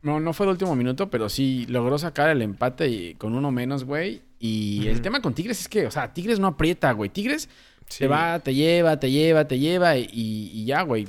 [0.00, 3.50] No, no fue el último minuto, pero sí logró sacar el empate y con uno
[3.50, 4.22] menos, güey.
[4.38, 7.10] Y el tema con Tigres es que, o sea, Tigres no aprieta, güey.
[7.10, 7.50] Tigres
[7.98, 11.06] Te va, te lleva, te lleva, te lleva y, y ya, güey.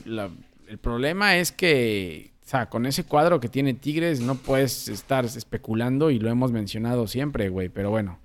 [0.71, 5.25] El problema es que, o sea, con ese cuadro que tiene Tigres no puedes estar
[5.25, 7.67] especulando y lo hemos mencionado siempre, güey.
[7.67, 8.19] Pero bueno,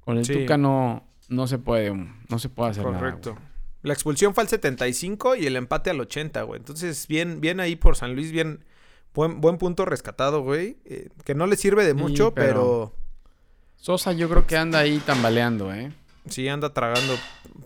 [0.00, 2.98] con el Tuca no, no se puede, no se puede hacer nada.
[2.98, 3.38] Correcto.
[3.82, 6.58] La expulsión fue al 75 y el empate al 80, güey.
[6.58, 8.64] Entonces, bien, bien ahí por San Luis, bien,
[9.14, 10.78] buen, buen punto rescatado, güey.
[10.86, 12.92] Eh, que no le sirve de mucho, pero...
[13.76, 15.92] Sosa yo creo que anda ahí tambaleando, ¿eh?
[16.28, 17.14] Sí, anda tragando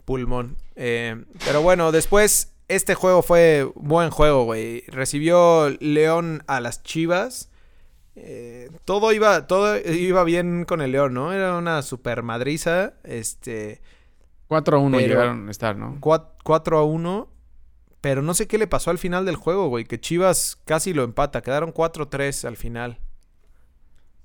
[0.04, 0.58] pulmón.
[0.76, 4.84] Eh, pero bueno, después este juego fue buen juego, güey.
[4.88, 7.50] Recibió León a las Chivas.
[8.14, 11.32] Eh, todo iba todo iba bien con el León, ¿no?
[11.32, 13.80] Era una super madriza, este
[14.48, 15.98] 4 a 1 llegaron a estar, ¿no?
[16.00, 17.28] 4 a 1.
[18.00, 19.84] Pero no sé qué le pasó al final del juego, güey.
[19.84, 21.42] Que Chivas casi lo empata.
[21.42, 22.98] Quedaron 4-3 al final.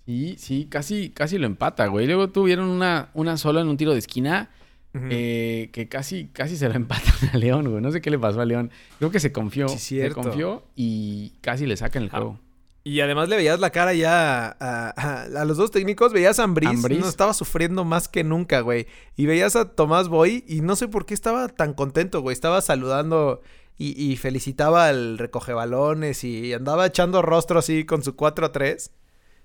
[0.06, 2.06] Sí, sí, casi, casi lo empata, güey.
[2.06, 4.52] Luego tuvieron una, una sola en un tiro de esquina.
[4.96, 7.82] Eh, que casi, casi se lo empatan a León, güey.
[7.82, 8.72] No sé qué le pasó a León.
[9.00, 9.68] Creo que se confió.
[9.68, 12.40] se confió y casi le sacan el ah, juego.
[12.86, 17.08] Y además le veías la cara ya a, los dos técnicos, veías a Ambris, no
[17.08, 18.88] estaba sufriendo más que nunca, güey.
[19.16, 22.34] Y veías a Tomás Boy y no sé por qué estaba tan contento, güey.
[22.34, 23.42] Estaba saludando
[23.78, 28.92] y, felicitaba al recoge balones y andaba echando rostro así con su 4-3.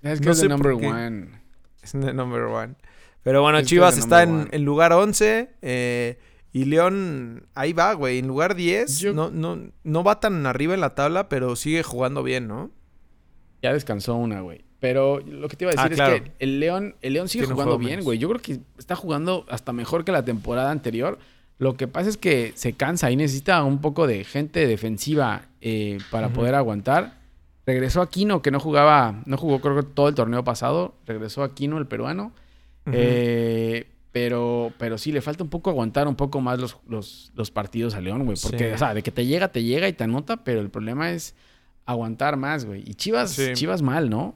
[0.01, 1.29] Es que es el number one.
[1.81, 2.75] Es el number one.
[3.23, 5.49] Pero bueno, Chivas está en, el lugar 11.
[5.61, 6.17] Eh,
[6.51, 8.19] y León, ahí va, güey.
[8.19, 9.13] En lugar 10.
[9.13, 12.71] No, no, no va tan arriba en la tabla, pero sigue jugando bien, ¿no?
[13.61, 14.63] Ya descansó una, güey.
[14.79, 17.45] Pero lo que te iba a decir ah, es que el León, el León sigue
[17.45, 18.17] jugando bien, güey.
[18.17, 21.19] Yo creo que está jugando hasta mejor que la temporada anterior.
[21.57, 25.97] Lo que pasa es que se cansa y necesita un poco de gente defensiva eh,
[26.09, 27.19] para poder aguantar.
[27.65, 30.95] Regresó Aquino, que no jugaba, no jugó creo que todo el torneo pasado.
[31.05, 32.31] Regresó Aquino, el peruano.
[32.93, 37.51] Eh, pero, pero sí, le falta un poco aguantar un poco más los, los, los
[37.51, 38.37] partidos a León, güey.
[38.41, 41.11] Porque, o sea, de que te llega, te llega y te anota, pero el problema
[41.11, 41.35] es
[41.85, 42.83] aguantar más, güey.
[42.85, 44.35] Y Chivas, Chivas mal, ¿no?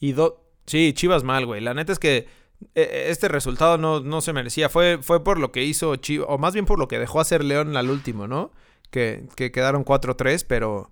[0.00, 1.60] Y do sí, Chivas mal, güey.
[1.62, 2.26] La neta es que
[2.74, 4.68] eh, este resultado no, no se merecía.
[4.68, 7.42] Fue, fue por lo que hizo Chivas, o más bien por lo que dejó hacer
[7.42, 8.52] León al último, ¿no?
[8.90, 10.90] Que, que quedaron 4-3, pero,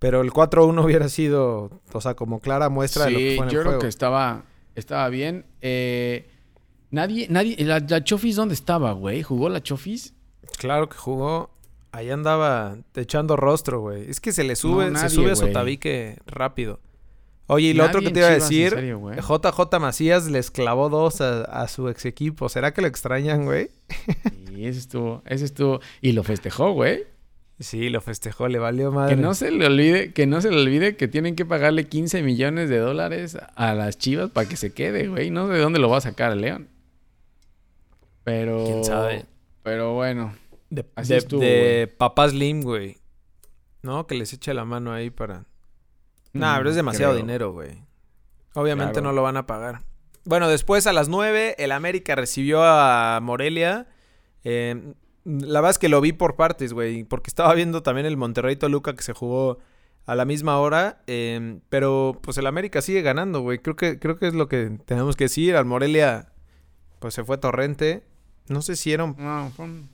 [0.00, 3.50] pero el 4-1 hubiera sido, o sea, como clara muestra de lo que fue en
[3.52, 5.46] yo creo que estaba, estaba bien.
[5.62, 6.28] Eh,
[6.90, 9.22] nadie, nadie, la, la Chofis, ¿dónde estaba, güey?
[9.22, 10.14] ¿Jugó la Chofis?
[10.58, 11.50] Claro que jugó.
[11.92, 14.08] Ahí andaba echando rostro, güey.
[14.08, 16.78] Es que se le sube, se sube a su tabique rápido.
[17.46, 21.66] Oye, y lo otro que te iba a decir, JJ Macías les clavó dos a,
[21.66, 22.48] su ex equipo.
[22.48, 23.70] ¿Será que lo extrañan, güey?
[24.46, 25.80] Sí, ese estuvo, ese estuvo.
[26.00, 27.04] Y lo festejó, güey.
[27.58, 29.16] Sí, lo festejó, le valió madre.
[29.16, 32.22] Que no se le olvide, que no se le olvide que tienen que pagarle 15
[32.22, 35.30] millones de dólares a las chivas para que se quede, güey.
[35.30, 36.68] No sé de dónde lo va a sacar el León.
[38.30, 38.64] Pero.
[38.64, 39.26] ¿Quién sabe?
[39.64, 40.32] Pero bueno.
[40.70, 42.98] De, de, Papá Slim, güey.
[43.82, 44.06] ¿No?
[44.06, 45.46] Que les eche la mano ahí para.
[46.32, 47.82] Nah, pero es mm, demasiado dinero, güey.
[48.54, 49.82] Obviamente no lo van a pagar.
[50.24, 53.88] Bueno, después a las 9, el América recibió a Morelia.
[54.44, 57.02] Eh, la verdad es que lo vi por partes, güey.
[57.02, 59.58] Porque estaba viendo también el Monterrey Toluca que se jugó
[60.06, 61.02] a la misma hora.
[61.08, 63.58] Eh, pero pues el América sigue ganando, güey.
[63.58, 65.56] Creo que, creo que es lo que tenemos que decir.
[65.56, 66.32] Al Morelia,
[67.00, 68.04] pues se fue torrente.
[68.50, 69.16] No sé si era un...
[69.18, 69.88] No, fue un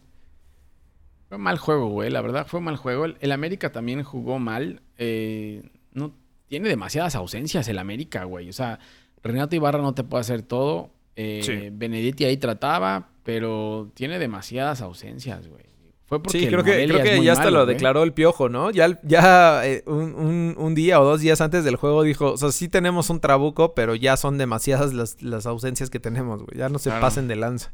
[1.28, 2.10] fue mal juego, güey.
[2.10, 3.04] La verdad, fue mal juego.
[3.04, 4.82] El, América también jugó mal.
[4.96, 6.12] Eh, no
[6.48, 8.48] tiene demasiadas ausencias el América, güey.
[8.48, 8.78] O sea,
[9.22, 10.90] Renato Ibarra no te puede hacer todo.
[11.16, 15.64] Eh, Benedetti ahí trataba, pero tiene demasiadas ausencias, güey.
[16.04, 18.70] Fue porque sí, creo que, creo que ya hasta lo declaró el piojo, ¿no?
[18.70, 22.68] Ya, ya eh, un, día o dos días antes del juego dijo, o sea, sí
[22.68, 26.58] tenemos un trabuco, pero ya son demasiadas las, ausencias que tenemos, güey.
[26.58, 27.72] Ya no se pasen de lanza.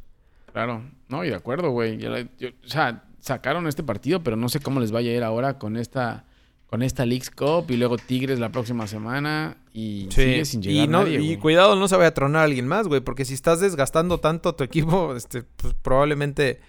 [0.52, 1.98] Claro, no, y de acuerdo, güey.
[2.06, 5.76] o sea, sacaron este partido, pero no sé cómo les vaya a ir ahora con
[5.76, 6.24] esta
[6.72, 11.32] con esta Leagues Cup y luego Tigres la próxima semana y sigue sin llegar y
[11.32, 14.20] Y cuidado, no se vaya a tronar a alguien más, güey, porque si estás desgastando
[14.20, 16.60] tanto tu equipo, este, pues probablemente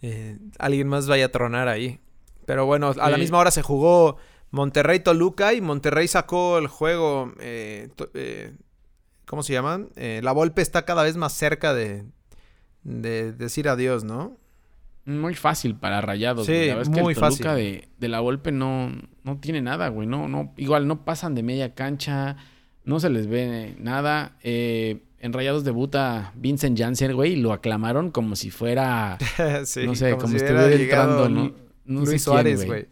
[0.00, 1.98] eh, alguien más vaya a tronar ahí.
[2.46, 4.16] Pero bueno, a la misma hora se jugó
[4.52, 7.32] Monterrey Toluca y Monterrey sacó el juego.
[7.40, 8.54] Eh, eh,
[9.26, 9.88] ¿Cómo se llaman?
[9.96, 12.04] la Volpe está cada vez más cerca de,
[12.84, 14.36] de decir adiós, ¿no?
[15.04, 16.46] Muy fácil para rayados.
[16.46, 17.44] Sí, la muy fácil.
[17.46, 18.92] De, de la golpe no,
[19.24, 20.06] no tiene nada, güey.
[20.06, 22.36] No, no, igual no pasan de media cancha,
[22.84, 24.36] no se les ve nada.
[24.42, 29.18] Eh, en Rayados debuta Vincent Janssen, güey, y lo aclamaron como si fuera.
[29.38, 31.52] no sé, como, si, estuviera entrando, ¿no?
[31.84, 32.86] no Luis Suárez, güey.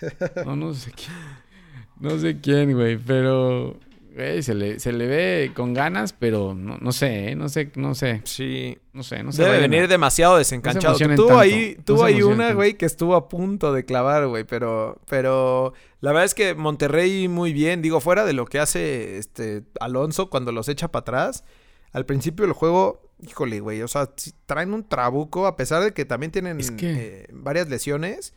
[0.44, 1.12] no, no sé quién.
[2.00, 3.78] No sé quién, güey, pero.
[4.16, 7.36] Güey, se le, se le ve con ganas, pero no, no sé, ¿eh?
[7.36, 8.22] no sé, no sé.
[8.24, 8.78] Sí.
[8.94, 9.42] No sé, no sé.
[9.44, 10.96] Debe venir demasiado desencanchado.
[11.16, 14.44] tuvo ahí, tuvo ahí una, güey, que estuvo a punto de clavar, güey.
[14.44, 17.82] Pero, pero la verdad es que Monterrey muy bien.
[17.82, 21.44] Digo, fuera de lo que hace este Alonso cuando los echa para atrás.
[21.92, 23.82] Al principio del juego, híjole, güey.
[23.82, 24.10] O sea,
[24.46, 28.32] traen un trabuco, a pesar de que también tienen Es que- eh, varias lesiones.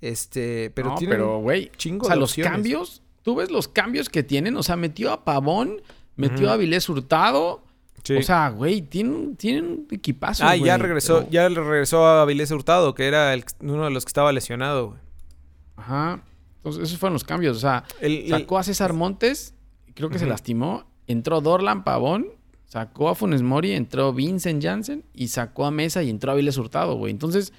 [0.00, 3.66] Este, pero no, tienen pero, güey, chingo o sea, de los cambios, tú ves los
[3.66, 5.82] cambios que tienen, o sea, metió a Pavón,
[6.14, 7.64] metió a Vilés Hurtado,
[8.04, 8.14] Sí.
[8.14, 12.52] o sea, güey, tienen, tienen un equipazo, ah, ya regresó, pero- ya regresó a Avilés
[12.52, 15.00] Hurtado, que era el- uno de los que estaba lesionado, güey.
[15.74, 16.22] Ajá,
[16.58, 19.54] entonces esos fueron los cambios, o sea, El- el- sacó a César Montes,
[19.94, 22.28] creo que se lastimó, entró Dorlan Pavón,
[22.66, 26.58] sacó a Funes Mori, entró Vincent Janssen y sacó a Mesa y entró a Vilés
[26.58, 27.52] Hurtado, güey, entonces,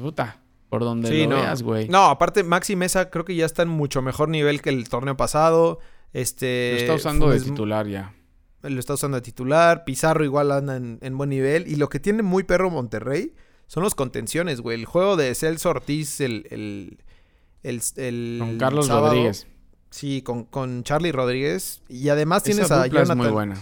[0.00, 0.40] puta,
[0.72, 1.36] por donde Sí, lo no.
[1.36, 1.86] veas, güey.
[1.88, 5.18] No, aparte Maxi Mesa creo que ya está en mucho mejor nivel que el torneo
[5.18, 5.80] pasado.
[6.14, 8.14] Este Lo está usando de titular ya.
[8.62, 9.84] Lo está usando de titular.
[9.84, 11.68] Pizarro igual anda en, en buen nivel.
[11.68, 13.34] Y lo que tiene muy perro Monterrey
[13.66, 14.78] son los contenciones, güey.
[14.80, 16.46] El juego de Celso Ortiz, el.
[16.50, 16.98] el,
[17.62, 19.08] el, el Con Carlos sábado.
[19.08, 19.46] Rodríguez.
[19.90, 21.82] Sí, con, con Charlie Rodríguez.
[21.90, 23.18] Y además tienes a dupla es Jonathan.
[23.18, 23.60] muy buena.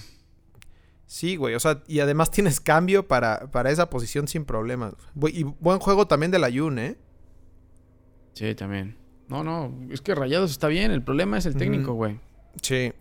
[1.13, 1.57] Sí, güey.
[1.57, 4.93] O sea, y además tienes cambio para, para esa posición sin problemas.
[5.33, 6.97] Y buen juego también de la Jun, ¿eh?
[8.35, 8.97] Sí, también.
[9.27, 12.21] No, no, es que Rayados está bien, el problema es el técnico, güey.
[12.63, 12.93] Sí.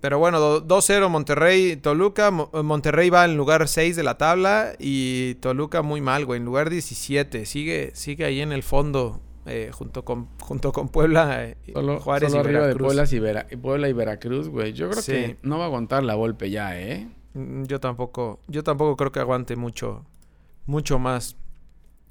[0.00, 2.30] Pero bueno, do- 2-0 Monterrey, Toluca.
[2.30, 6.46] Mo- Monterrey va en lugar 6 de la tabla y Toluca muy mal, güey, en
[6.46, 7.44] lugar 17.
[7.44, 12.32] Sigue, sigue ahí en el fondo eh, junto, con, junto con Puebla, eh, Solo, Juárez
[12.32, 12.86] solo y arriba de Veracruz.
[12.86, 14.72] Puebla y, Vera- y Puebla y Veracruz, güey.
[14.72, 15.12] Yo creo Sí.
[15.12, 17.06] que no va a aguantar la golpe ya, ¿eh?
[17.34, 20.04] Mm, Yo tampoco, yo tampoco creo que aguante mucho,
[20.66, 21.36] mucho más.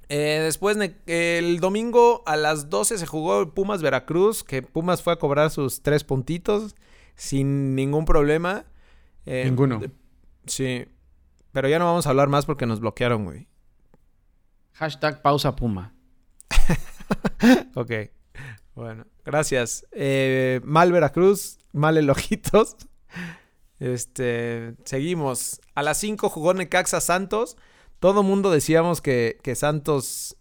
[0.09, 5.15] Eh, después, el domingo a las 12 se jugó Pumas Veracruz, que Pumas fue a
[5.15, 6.75] cobrar sus tres puntitos
[7.15, 8.65] sin ningún problema.
[9.25, 9.81] Eh, Ninguno.
[10.45, 10.85] Sí.
[11.51, 13.47] Pero ya no vamos a hablar más porque nos bloquearon, güey.
[14.73, 15.93] Hashtag pausa Puma.
[17.75, 17.91] Ok.
[18.75, 19.85] Bueno, gracias.
[19.91, 22.75] Eh, mal Veracruz, mal el Ojitos.
[23.79, 25.59] Este, seguimos.
[25.75, 27.57] A las 5 jugó Necaxa Santos.
[27.99, 30.35] Todo mundo decíamos que, que Santos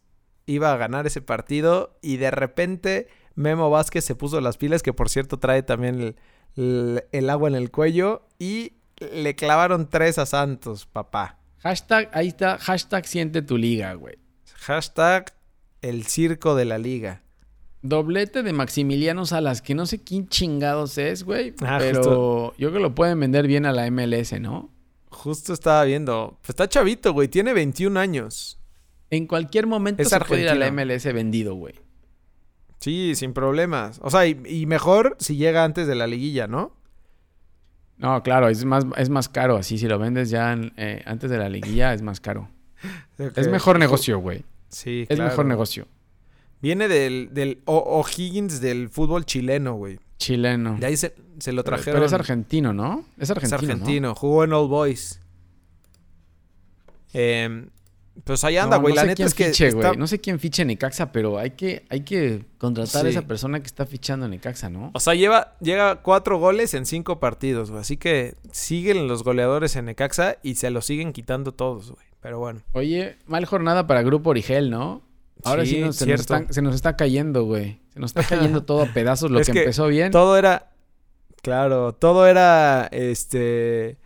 [0.47, 4.93] iba a ganar ese partido y de repente Memo Vázquez se puso las pilas, que
[4.93, 6.17] por cierto trae también el,
[6.57, 11.39] el- el agua en el cuello y le clavaron tres a Santos, papá.
[11.61, 14.19] Hashtag, ahí está, hashtag siente tu liga, güey.
[14.57, 15.33] Hashtag
[15.81, 17.22] el circo de la liga.
[17.83, 21.55] Doblete de Maximiliano Salas, que no sé quién chingados es, güey.
[21.63, 22.55] Ah, pero justo.
[22.59, 24.71] yo creo que lo pueden vender bien a la MLS, ¿no?
[25.11, 26.39] Justo estaba viendo.
[26.41, 27.29] Pues está chavito, güey.
[27.29, 28.59] Tiene 21 años.
[29.11, 30.71] En cualquier momento Es se puede ir a la.
[30.71, 31.75] MLS vendido, güey.
[32.79, 34.01] Sí, sin problemas.
[34.03, 36.75] O sea, y, y mejor si llega antes de la liguilla, ¿no?
[37.99, 39.57] No, claro, es más, es más caro.
[39.57, 42.49] Así, si lo vendes ya eh, antes de la liguilla, es más caro.
[43.37, 44.45] Es mejor negocio, güey.
[44.69, 45.31] Sí, Es claro.
[45.31, 45.87] mejor negocio.
[46.63, 49.99] Viene del, del O'Higgins del fútbol chileno, güey.
[50.19, 50.77] Chileno.
[50.79, 51.97] De ahí se, se lo trajeron.
[51.97, 53.05] Pero es argentino, ¿no?
[53.19, 53.59] Es Es argentino.
[53.59, 53.73] ¿no?
[53.73, 54.15] argentino.
[54.15, 55.21] Jugó en All Boys.
[57.13, 57.67] Eh,
[58.25, 58.95] pues ahí anda, güey.
[58.95, 59.95] no la neta es que fiche, está-.
[59.95, 63.67] No sé quién fiche Necaxa, pero hay que, hay que contratar a esa persona que
[63.67, 64.91] está fichando Necaxa, ¿no?
[64.95, 67.81] O sea, lleva, llega cuatro goles en cinco partidos, güey.
[67.81, 72.07] Así que siguen los goleadores en Necaxa y se los siguen quitando todos, güey.
[72.21, 72.61] Pero bueno.
[72.73, 75.03] Oye, mal jornada para Grupo Origel, ¿no?
[75.45, 77.81] Ahora sí, Sí, nos- se, nos está, se nos está cayendo, güey.
[77.93, 80.11] Se nos está cayendo todo a pedazos lo Es que, que empezó bien.
[80.13, 80.71] Todo era.
[81.43, 82.89] Claro, todo era.
[82.93, 83.99] Este.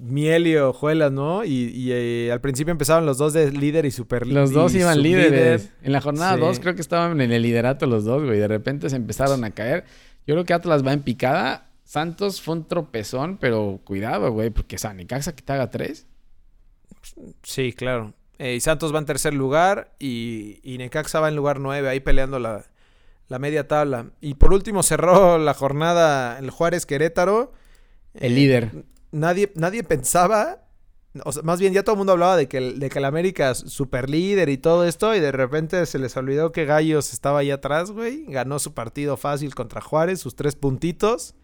[0.00, 1.44] Miel y hojuelas, ¿no?
[1.44, 4.78] Y, y, eh, al principio empezaban los dos de líder y super Los dos y
[4.78, 5.70] iban líderes.
[5.82, 6.40] En la jornada Sí.
[6.40, 8.38] 2 creo que estaban en el liderato los dos, güey.
[8.38, 9.84] De repente se empezaron a caer.
[10.26, 11.66] Yo creo que Atlas va en picada.
[11.84, 16.06] Santos fue un tropezón, pero cuidado, güey, porque sea, Necaxa que te haga tres.
[17.42, 18.14] Sí, claro.
[18.38, 21.98] Eh, y Santos va en tercer lugar y, y Necaxa va en lugar nueve, ahí
[22.00, 22.64] peleando la,
[23.28, 24.10] la media tabla.
[24.20, 27.52] Y por último cerró la jornada el Juárez Querétaro.
[28.14, 28.70] El Eh, líder.
[29.10, 30.64] Nadie, nadie pensaba,
[31.24, 33.06] o sea, más bien ya todo el mundo hablaba de que, el- de que el
[33.06, 37.12] América es super líder y todo esto, y de repente se les olvidó que Gallos
[37.12, 38.24] estaba ahí atrás, güey.
[38.28, 41.34] Ganó su partido fácil contra Juárez, sus tres puntitos.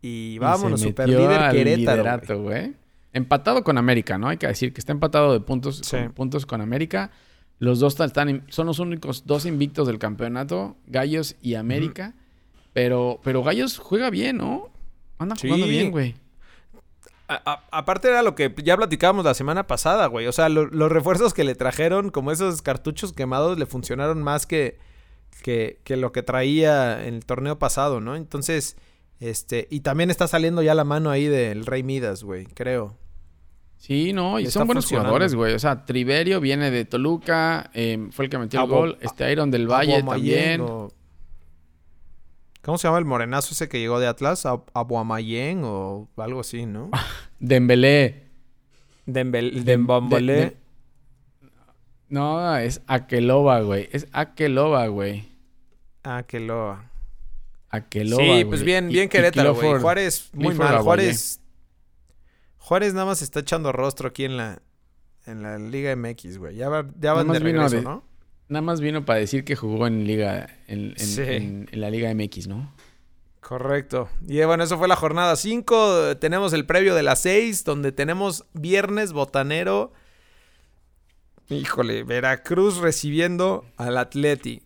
[0.00, 2.02] Y vámonos, super líder Querétaro.
[2.42, 2.74] güey.
[3.16, 4.28] Empatado con América, ¿no?
[4.28, 5.96] Hay que decir que está empatado de puntos, Sí.
[5.96, 7.10] con, puntos con América.
[7.58, 12.14] Los dos están, son los únicos dos invictos del campeonato, Gallos y América.
[12.74, 14.68] pero, pero Gallos juega bien, ¿no?
[15.18, 16.14] Anda jugando bien, güey.
[17.28, 20.26] A- a- aparte era lo que ya platicábamos la semana pasada, güey.
[20.26, 24.44] O sea, lo- los refuerzos que le trajeron, como esos cartuchos quemados, le funcionaron más
[24.46, 24.78] que,
[25.42, 28.14] que, que lo que traía en el torneo pasado, ¿no?
[28.14, 28.76] Entonces,
[29.18, 32.98] Este, y también está saliendo ya la mano ahí del Rey Midas, güey, creo.
[33.78, 35.54] Sí, no, y son buenos jugadores, güey.
[35.54, 38.98] O sea, Triverio viene de Toluca, eh, fue el que metió el gol.
[39.00, 40.60] Este Iron del Valle también.
[40.62, 40.90] o-
[42.62, 44.44] ¿Cómo se llama el morenazo ese que llegó de Atlas?
[44.44, 46.90] Ab- Abuamayén o algo así, ¿no?
[47.38, 48.24] Dembélé.
[49.06, 50.32] Dembel- de- Dembombolé.
[50.34, 50.56] de-
[52.08, 53.88] No, es Akeloba, güey.
[53.92, 55.28] Es Akeloba, güey.
[56.32, 56.78] Lo...
[57.70, 58.44] Akeloba, Sí, güey.
[58.46, 59.68] pues bien, bien y Querétaro, güey.
[59.68, 60.82] Clifford- Juárez, muy Clifford mal.
[60.82, 61.40] Juárez...
[62.66, 64.60] Juárez nada más está echando rostro aquí en la...
[65.24, 66.56] En la Liga MX, güey.
[66.56, 68.02] Ya, va- ya van de regreso, de- ¿no?
[68.48, 70.48] Nada más vino para decir que jugó en Liga...
[70.66, 71.20] En, en- Sí.
[71.22, 72.72] en- en la Liga MX, ¿no?
[73.40, 74.08] Correcto.
[74.26, 76.16] Y eh, bueno, eso fue la jornada 5.
[76.18, 79.92] Tenemos el previo de las 6, donde tenemos viernes botanero.
[81.48, 84.62] Híjole, Veracruz recibiendo al Atleti.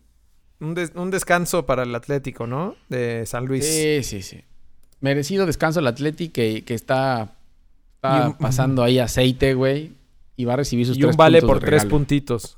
[0.59, 2.75] Un, des- un descanso para el Atlético, ¿no?
[2.89, 3.65] De San Luis.
[3.65, 4.43] Sí, sí, sí.
[4.99, 7.35] Merecido descanso el Atleti que, que está,
[8.03, 9.93] está un- pasando ahí aceite, güey.
[10.35, 12.57] Y va a recibir sus y tres un vale puntos por de tres puntitos.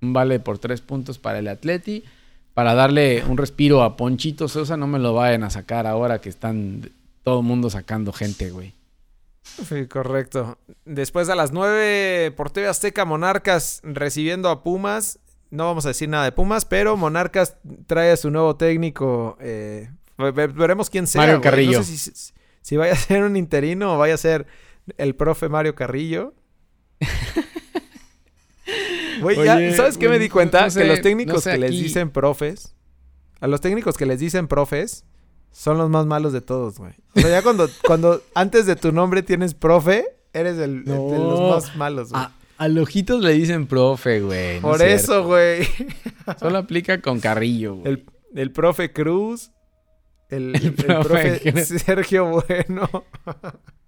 [0.00, 2.02] Un vale por tres puntos para el Atleti.
[2.54, 4.76] Para darle un respiro a Ponchito Sosa.
[4.76, 6.90] No me lo vayan a sacar ahora que están
[7.22, 8.74] todo el mundo sacando gente, güey.
[9.42, 10.58] Sí, correcto.
[10.84, 15.18] Después a las 9 por TV Azteca, Monarcas recibiendo a Pumas.
[15.50, 17.56] No vamos a decir nada de Pumas, pero Monarcas
[17.86, 19.36] trae a su nuevo técnico.
[19.40, 21.20] eh, ve- ve- veremos quién sea.
[21.22, 21.40] Mario.
[21.40, 21.78] Carrillo.
[21.78, 24.46] No sé si, si vaya a ser un interino o vaya a ser
[24.96, 26.34] el profe Mario Carrillo.
[29.20, 30.64] Güey, ya, ¿sabes qué me di cuenta?
[30.64, 32.74] no sé, que los no técnicos sé que les dicen profes,
[33.40, 35.04] a los técnicos que les dicen profes,
[35.52, 36.94] son los más malos de todos, güey.
[37.14, 41.40] O sea, ya cuando, cuando antes de tu nombre tienes profe, eres el, de los
[41.40, 42.22] más malos, güey.
[42.22, 44.60] A, a Lojitos le dicen profe, güey.
[44.60, 45.68] Por es eso, güey.
[46.40, 47.92] Solo aplica con Carrillo, güey.
[47.92, 48.04] El,
[48.34, 49.50] el profe Cruz,
[50.30, 51.64] el, El el profe.
[51.64, 52.88] Sergio Bueno.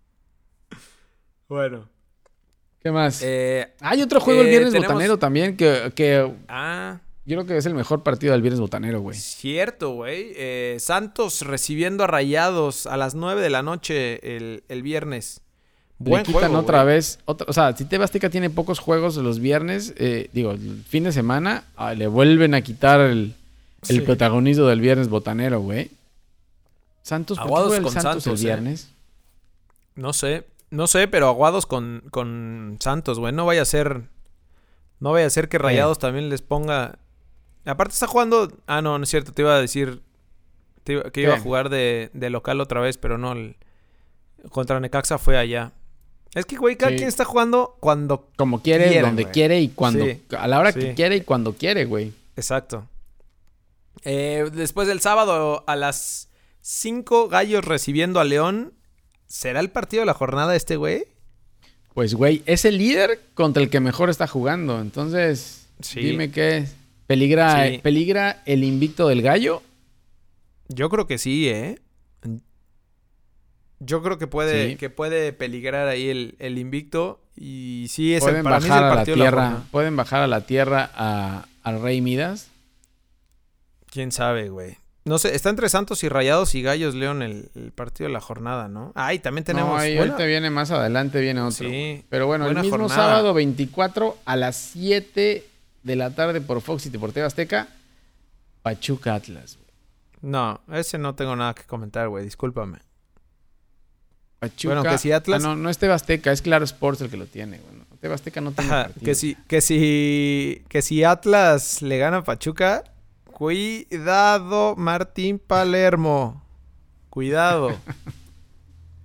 [1.54, 1.88] bueno.
[2.82, 3.20] ¿Qué más?
[3.22, 7.46] Eh, Hay otro juego el eh, viernes tenemos- botanero también que, que ah, yo creo
[7.46, 9.16] que es el mejor partido del viernes botanero, güey.
[9.16, 10.32] cierto, güey.
[10.36, 15.40] Eh, Santos recibiendo a Rayados a las 9 de la noche el, el viernes.
[16.00, 16.96] Le Buen quitan juego, otra güey.
[16.96, 17.20] vez.
[17.24, 21.04] Otra, o sea, si TV Azteca tiene pocos juegos los viernes, eh, digo, el fin
[21.04, 23.34] de semana, ah, le vuelven a quitar el,
[23.88, 24.00] el Sí.
[24.00, 25.90] protagonismo del viernes botanero, güey.
[27.02, 28.50] Santos, ¿por qué juega el con Santos, Santos, el eh.
[28.50, 28.88] viernes?
[29.94, 30.44] No sé,
[30.74, 33.32] no sé, pero aguados con, con Santos, güey.
[33.32, 34.02] No vaya a ser.
[35.00, 36.98] No vaya a ser que Rayados también les ponga.
[37.64, 38.52] Aparte está jugando.
[38.66, 39.32] Ah, no, no es cierto.
[39.32, 40.02] Te iba a decir.
[40.84, 43.32] te iba- que iba a jugar de, de local otra vez, pero no.
[43.32, 43.56] el-
[44.50, 45.72] contra Necaxa fue allá.
[46.34, 46.96] Es que, güey, cada Sí.
[46.96, 48.28] quien está jugando cuando.
[48.36, 49.32] Como quiere, Quieren, donde güey.
[49.32, 50.04] quiere y cuando.
[50.04, 52.12] Sí, A la hora que quiere y cuando quiere, güey.
[52.36, 52.86] Exacto.
[54.02, 56.28] Eh, después del sábado a las
[56.60, 58.74] 5 Gallos recibiendo a León.
[59.34, 61.06] ¿Será el partido de la jornada este, güey?
[61.92, 64.80] Pues, güey, es el líder contra el que mejor está jugando.
[64.80, 65.98] Entonces, Sí.
[65.98, 66.66] dime qué.
[67.08, 67.78] ¿Peligra, Sí.
[67.78, 69.60] ¿Peligra el invicto del gallo?
[70.68, 71.80] Yo creo que sí, ¿eh?
[73.80, 74.76] Yo creo que puede, Sí.
[74.76, 77.20] que puede peligrar ahí el, el invicto.
[77.36, 79.62] Y sí, es el, para mí es el bajar a la partido de la tierra.
[79.72, 82.50] Pueden bajar a la tierra a- al Rey Midas.
[83.90, 84.76] Quién sabe, güey.
[85.06, 88.20] No sé, está entre Santos y Rayados y Gallos León el, el partido de la
[88.22, 88.92] jornada, ¿no?
[88.94, 89.68] Ah, y también tenemos.
[89.70, 91.68] no, ahí ahorita viene más adelante, viene otro.
[91.68, 92.94] Sí, Pero bueno, el mismo jornada.
[92.94, 95.44] sábado 24 a las 7
[95.82, 97.68] de la tarde por Fox y Deportiva Azteca,
[98.62, 99.56] Pachuca Atlas.
[99.58, 99.64] güey.
[100.32, 102.24] No, ese no tengo nada que comentar, güey.
[102.24, 102.78] Discúlpame.
[104.38, 104.74] Pachuca.
[104.74, 107.16] Bueno, que si Atlas- Ah, no, no es TV Azteca, es Claro Sports el que
[107.18, 107.58] lo tiene.
[107.58, 112.18] Bueno, TV Azteca no tiene Ajá, que si, que si, que si Atlas le gana
[112.18, 112.84] a Pachuca,
[113.34, 116.42] cuidado, Martín Palermo.
[117.10, 117.76] Cuidado.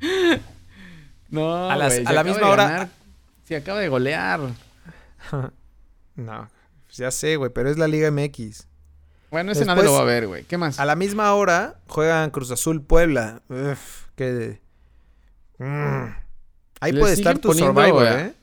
[1.29, 2.89] No, A las- güey, a si la acaba misma de hora- ganar,
[3.43, 4.39] Si acaba de golear.
[6.15, 6.49] no,
[6.87, 8.65] pues ya sé, güey, pero es la Liga MX.
[9.29, 10.43] Bueno, ese nadie lo va a ver, güey.
[10.45, 10.79] ¿Qué más?
[10.79, 13.43] A la misma hora juegan Cruz Azul Puebla.
[13.49, 14.59] Uf, qué.
[15.59, 16.15] Mm.
[16.79, 18.33] Ahí Le puede estar siguen tu poniendo, Survivor, güey, ¿eh?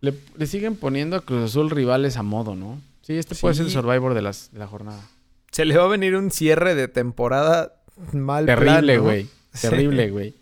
[0.00, 2.80] Le, le siguen poniendo a Cruz Azul rivales a modo, ¿no?
[3.10, 3.72] Sí, este puede ser el.
[3.72, 5.00] Survivor de, las, de la jornada.
[5.50, 7.72] Se le va a venir un cierre de temporada
[8.12, 9.26] mal Terrible, güey.
[9.60, 10.34] Terrible, güey.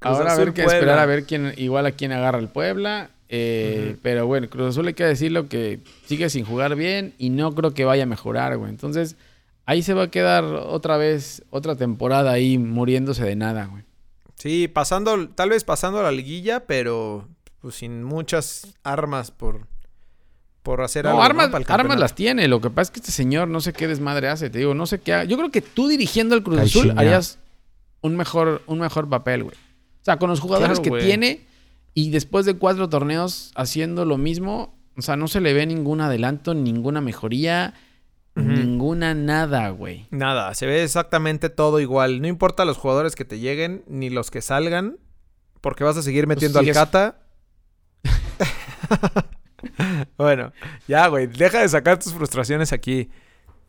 [0.00, 0.74] Ahora a ver que Puebla.
[0.74, 3.10] esperar a ver quién, igual a quién agarra el Puebla.
[3.28, 3.96] eh.
[4.02, 7.74] Pero bueno, Cruz Azul hay que decirlo que sigue sin jugar bien y no creo
[7.74, 8.70] que vaya a mejorar, güey.
[8.70, 9.16] Entonces,
[9.64, 13.82] ahí se va a quedar otra vez, otra temporada ahí muriéndose de nada, güey.
[14.36, 17.26] Sí, pasando, tal vez pasando a la liguilla, pero
[17.60, 19.66] pues sin muchas armas por,
[20.66, 21.20] por hacer No, algo.
[21.20, 21.24] ¿no?
[21.24, 22.48] armas, para el armas las tiene.
[22.48, 24.50] Lo que pasa es que este señor no sé qué desmadre hace.
[24.50, 25.24] Te digo, no sé qué haga.
[25.24, 27.38] Yo creo que tú dirigiendo el Cruz Azul harías
[28.00, 29.54] un mejor, un mejor papel, güey.
[29.54, 31.04] O sea, con los jugadores Claro, que güey.
[31.04, 31.46] tiene
[31.94, 36.00] y después de cuatro torneos haciendo lo mismo, o sea, no se le ve ningún
[36.00, 37.74] adelanto, ninguna mejoría,
[38.34, 40.06] ninguna nada, güey.
[40.10, 42.20] Nada, se ve exactamente todo igual.
[42.20, 44.98] No importa los jugadores que te lleguen ni los que salgan,
[45.60, 47.20] porque vas a seguir metiendo al Cata.
[50.16, 50.52] bueno,
[50.88, 53.10] ya, güey, deja de sacar tus frustraciones aquí.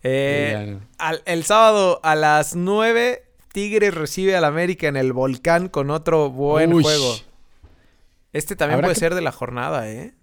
[0.03, 5.89] Eh, al- el sábado a las 9, Tigres recibe al América en el Volcán con
[5.89, 6.83] otro buen Uy.
[6.83, 7.15] juego.
[8.33, 10.13] Este también puede que- ser de la jornada, ¿eh?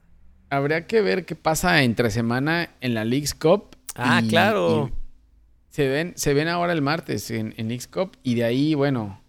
[0.50, 3.76] Habría que ver qué pasa entre semana en la League's Cup.
[3.96, 4.90] Ah, claro.
[4.92, 5.04] y
[5.74, 9.20] se ven, se ven ahora el martes en, en League's Cup y de ahí, bueno,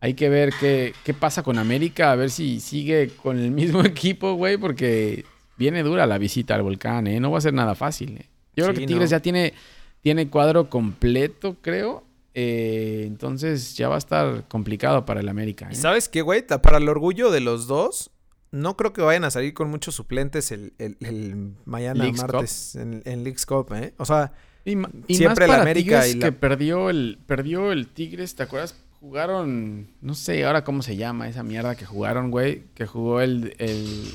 [0.00, 3.80] hay que ver qué, qué pasa con América, a ver si sigue con el mismo
[3.84, 5.24] equipo, güey, porque
[5.56, 7.20] viene dura la visita al volcán, ¿eh?
[7.20, 8.26] No va a ser nada fácil, ¿eh?
[8.56, 9.16] Yo creo que Tigres no.
[9.16, 9.52] ya tiene,
[10.00, 12.04] tiene cuadro completo, creo.
[12.34, 15.68] eh, entonces ya va a estar complicado para el América.
[15.70, 15.76] ¿Y ¿eh?
[15.76, 16.44] sabes qué, güey?
[16.46, 18.10] Para el orgullo de los dos,
[18.50, 22.32] no creo que vayan a salir con muchos suplentes el, el- el mañana Leagues Cup.
[22.32, 23.94] martes en, en Leagues Cup, ¿eh?
[23.98, 24.32] O sea,
[24.64, 24.72] Y,
[25.14, 28.76] Siempre más para América Tigres y la- que perdió el, perdió el Tigres, ¿te acuerdas?
[29.00, 32.62] Jugaron, no sé ahora cómo se llama esa mierda que jugaron, güey.
[32.74, 34.10] Que jugó el, el,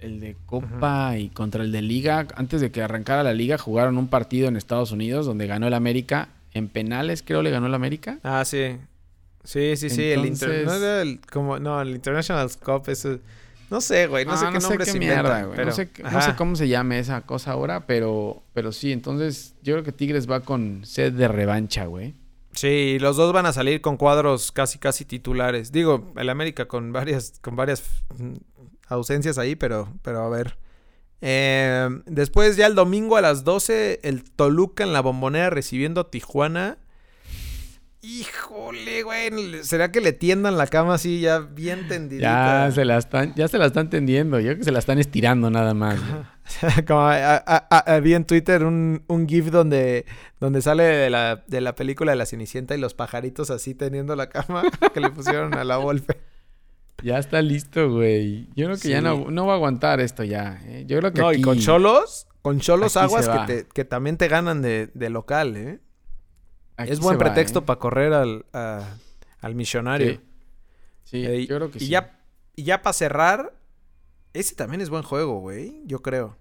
[0.00, 2.26] el de Copa y contra el de Liga.
[2.36, 5.74] Antes de que arrancara la Liga, jugaron un partido en Estados Unidos donde ganó el
[5.74, 6.28] América.
[6.52, 8.18] En penales, creo, le ganó el América.
[8.22, 8.76] ah, sí.
[9.44, 10.64] Sí, sí, sí, el Inter...
[10.66, 11.20] No el...
[11.30, 11.58] Como...
[11.60, 12.82] No, el International Cup.
[13.70, 15.66] No sé, güey, no sé Ah, qué nombre se mierda, pero...
[15.66, 18.90] No, sé, no sé cómo se llame esa cosa ahora, pero, pero sí.
[18.90, 22.14] Entonces, yo creo que Tigres va con sed de revancha, güey.
[22.52, 25.72] Sí, los dos van a salir con cuadros casi, casi titulares.
[25.72, 27.84] Digo, el América con varias, con varias
[28.86, 30.58] ausencias ahí, pero, pero a ver.
[31.22, 36.10] Eh, después ya el domingo a las 12, el Toluca en la bombonera recibiendo a
[36.10, 36.78] Tijuana.
[38.02, 39.30] Híjole, güey.
[39.64, 42.68] ¿Será que le tiendan la cama así ya bien tendidita?
[42.68, 44.38] Ya se la están, ya se la están tendiendo.
[44.38, 45.98] Yo creo que se la están estirando nada más.
[46.86, 50.04] Como a- a- a- vi en Twitter un, un GIF donde,
[50.38, 54.14] donde sale de la, de la película de la Cenicienta y los pajaritos así teniendo
[54.14, 54.62] la cama
[54.94, 56.20] que le pusieron a la Volpe.
[57.02, 58.46] Ya está listo, güey.
[58.54, 60.60] Yo creo que ya no, no va a aguantar esto ya.
[60.64, 60.84] ¿eh?
[60.86, 63.46] Yo creo que No, aquí- y con Cholos, con Cholos aguas que, va.
[63.46, 65.80] te- que también te ganan de, de local, ¿eh?
[66.76, 67.62] aquí es buen va, pretexto ¿eh?
[67.62, 68.96] para correr al, a-
[69.40, 70.12] al millonario.
[70.14, 70.20] Sí,
[71.04, 71.88] Sí, Eh, yo creo que y sí.
[71.88, 72.18] Ya,
[72.56, 73.54] y ya para cerrar,
[74.32, 76.36] ese también es buen juego, güey, yo creo.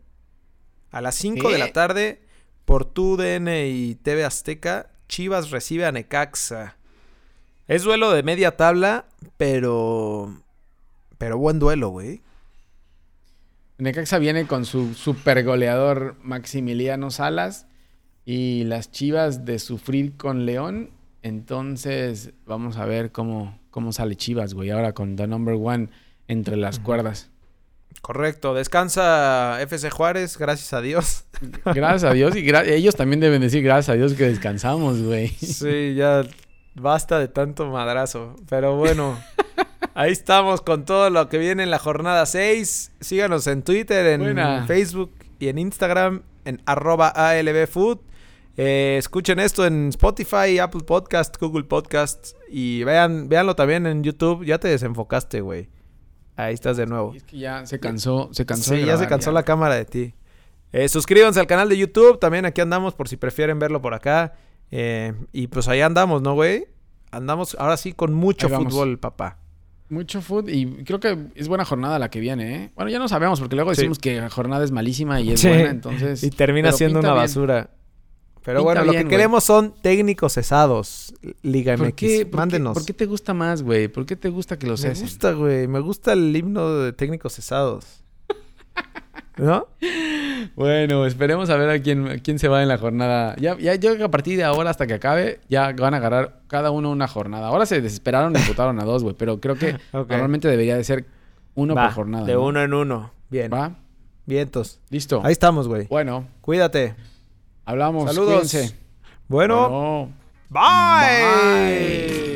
[0.91, 2.21] A las 5 de la tarde,
[2.63, 6.77] por TUDN y TV Azteca, Chivas recibe a Necaxa.
[7.67, 9.05] Es duelo de media tabla,
[9.37, 10.41] pero...
[11.17, 12.21] Pero buen duelo, güey.
[13.77, 17.67] Necaxa viene con su super goleador Maximiliano Salas
[18.25, 20.91] y las Chivas de sufrir con León.
[21.23, 24.69] Entonces, vamos a ver cómo, cómo sale Chivas, güey.
[24.71, 25.89] Ahora con The Number One
[26.27, 27.29] entre las cuerdas.
[28.01, 28.53] Correcto.
[28.53, 31.25] Descansa FC Juárez, gracias a Dios.
[31.65, 35.27] Gracias a Dios y gra- ellos también deben decir gracias a Dios que descansamos, güey.
[35.29, 36.23] Sí, ya
[36.75, 38.35] basta de tanto madrazo.
[38.47, 39.17] Pero bueno,
[39.95, 42.91] ahí estamos con todo lo que viene en la jornada 6.
[42.99, 44.67] Síganos en Twitter, en Buena.
[44.67, 47.99] Facebook y en Instagram, en arroba ALBFood.
[48.57, 52.35] Eh, escuchen esto en Spotify, Apple Podcast, Google Podcast.
[52.49, 54.45] Y vean, véanlo también en YouTube.
[54.45, 55.69] Ya te desenfocaste, güey.
[56.35, 57.13] Ahí estás de nuevo.
[57.15, 58.75] Es que ya se cansó, se cansó.
[58.75, 60.13] Sí, ya se cansó la cámara de ti.
[60.73, 62.19] Eh, suscríbanse al canal de YouTube.
[62.19, 64.33] También aquí andamos por si prefieren verlo por acá.
[64.71, 66.67] Eh, y pues ahí andamos, ¿no, güey?
[67.11, 69.37] Andamos ahora sí con mucho fútbol, papá.
[69.89, 72.71] Mucho food y creo que es buena jornada la que viene, ¿eh?
[72.75, 73.81] Bueno, ya no sabemos porque luego Sí.
[73.81, 75.47] decimos que la jornada es malísima y es Sí.
[75.47, 76.23] buena, entonces...
[76.23, 77.21] Y termina siendo una bien.
[77.23, 77.69] basura.
[78.43, 81.13] Pero Pinta bueno, lo que queremos son técnicos cesados.
[81.41, 81.95] Liga ¿Por MX.
[81.95, 82.73] qué, por, Mándenos.
[82.73, 83.87] qué, por qué te gusta más, güey?
[83.87, 85.05] ¿Por qué te gusta que los Me cesen?
[85.07, 85.67] gusta, güey.
[85.67, 88.03] Me gusta el himno de técnicos cesados.
[89.37, 89.67] ¿No?
[90.55, 93.35] Bueno, esperemos a ver a quién, a quién se va en la jornada.
[93.37, 95.97] Ya, ya, yo creo que a partir de ahora hasta que acabe, ya van a
[95.97, 97.47] agarrar cada uno una jornada.
[97.47, 99.15] Ahora se desesperaron y votaron a dos, güey.
[99.17, 101.05] Pero creo que normalmente debería de ser
[101.55, 102.25] uno Va, por jornada.
[102.25, 102.45] De ¿no?
[102.45, 103.11] uno en uno.
[103.29, 103.51] Bien.
[103.51, 103.71] ¿Va?
[104.25, 104.79] Vientos.
[104.89, 105.21] Listo.
[105.23, 105.87] Ahí estamos, güey.
[105.87, 106.95] Bueno, Cuídate.
[107.65, 108.05] hablamos.
[108.13, 108.33] Saludos.
[108.51, 108.75] Cuídense.
[109.27, 110.11] Bueno, Bueno.
[110.49, 112.25] bye.
[112.29, 112.34] Bye.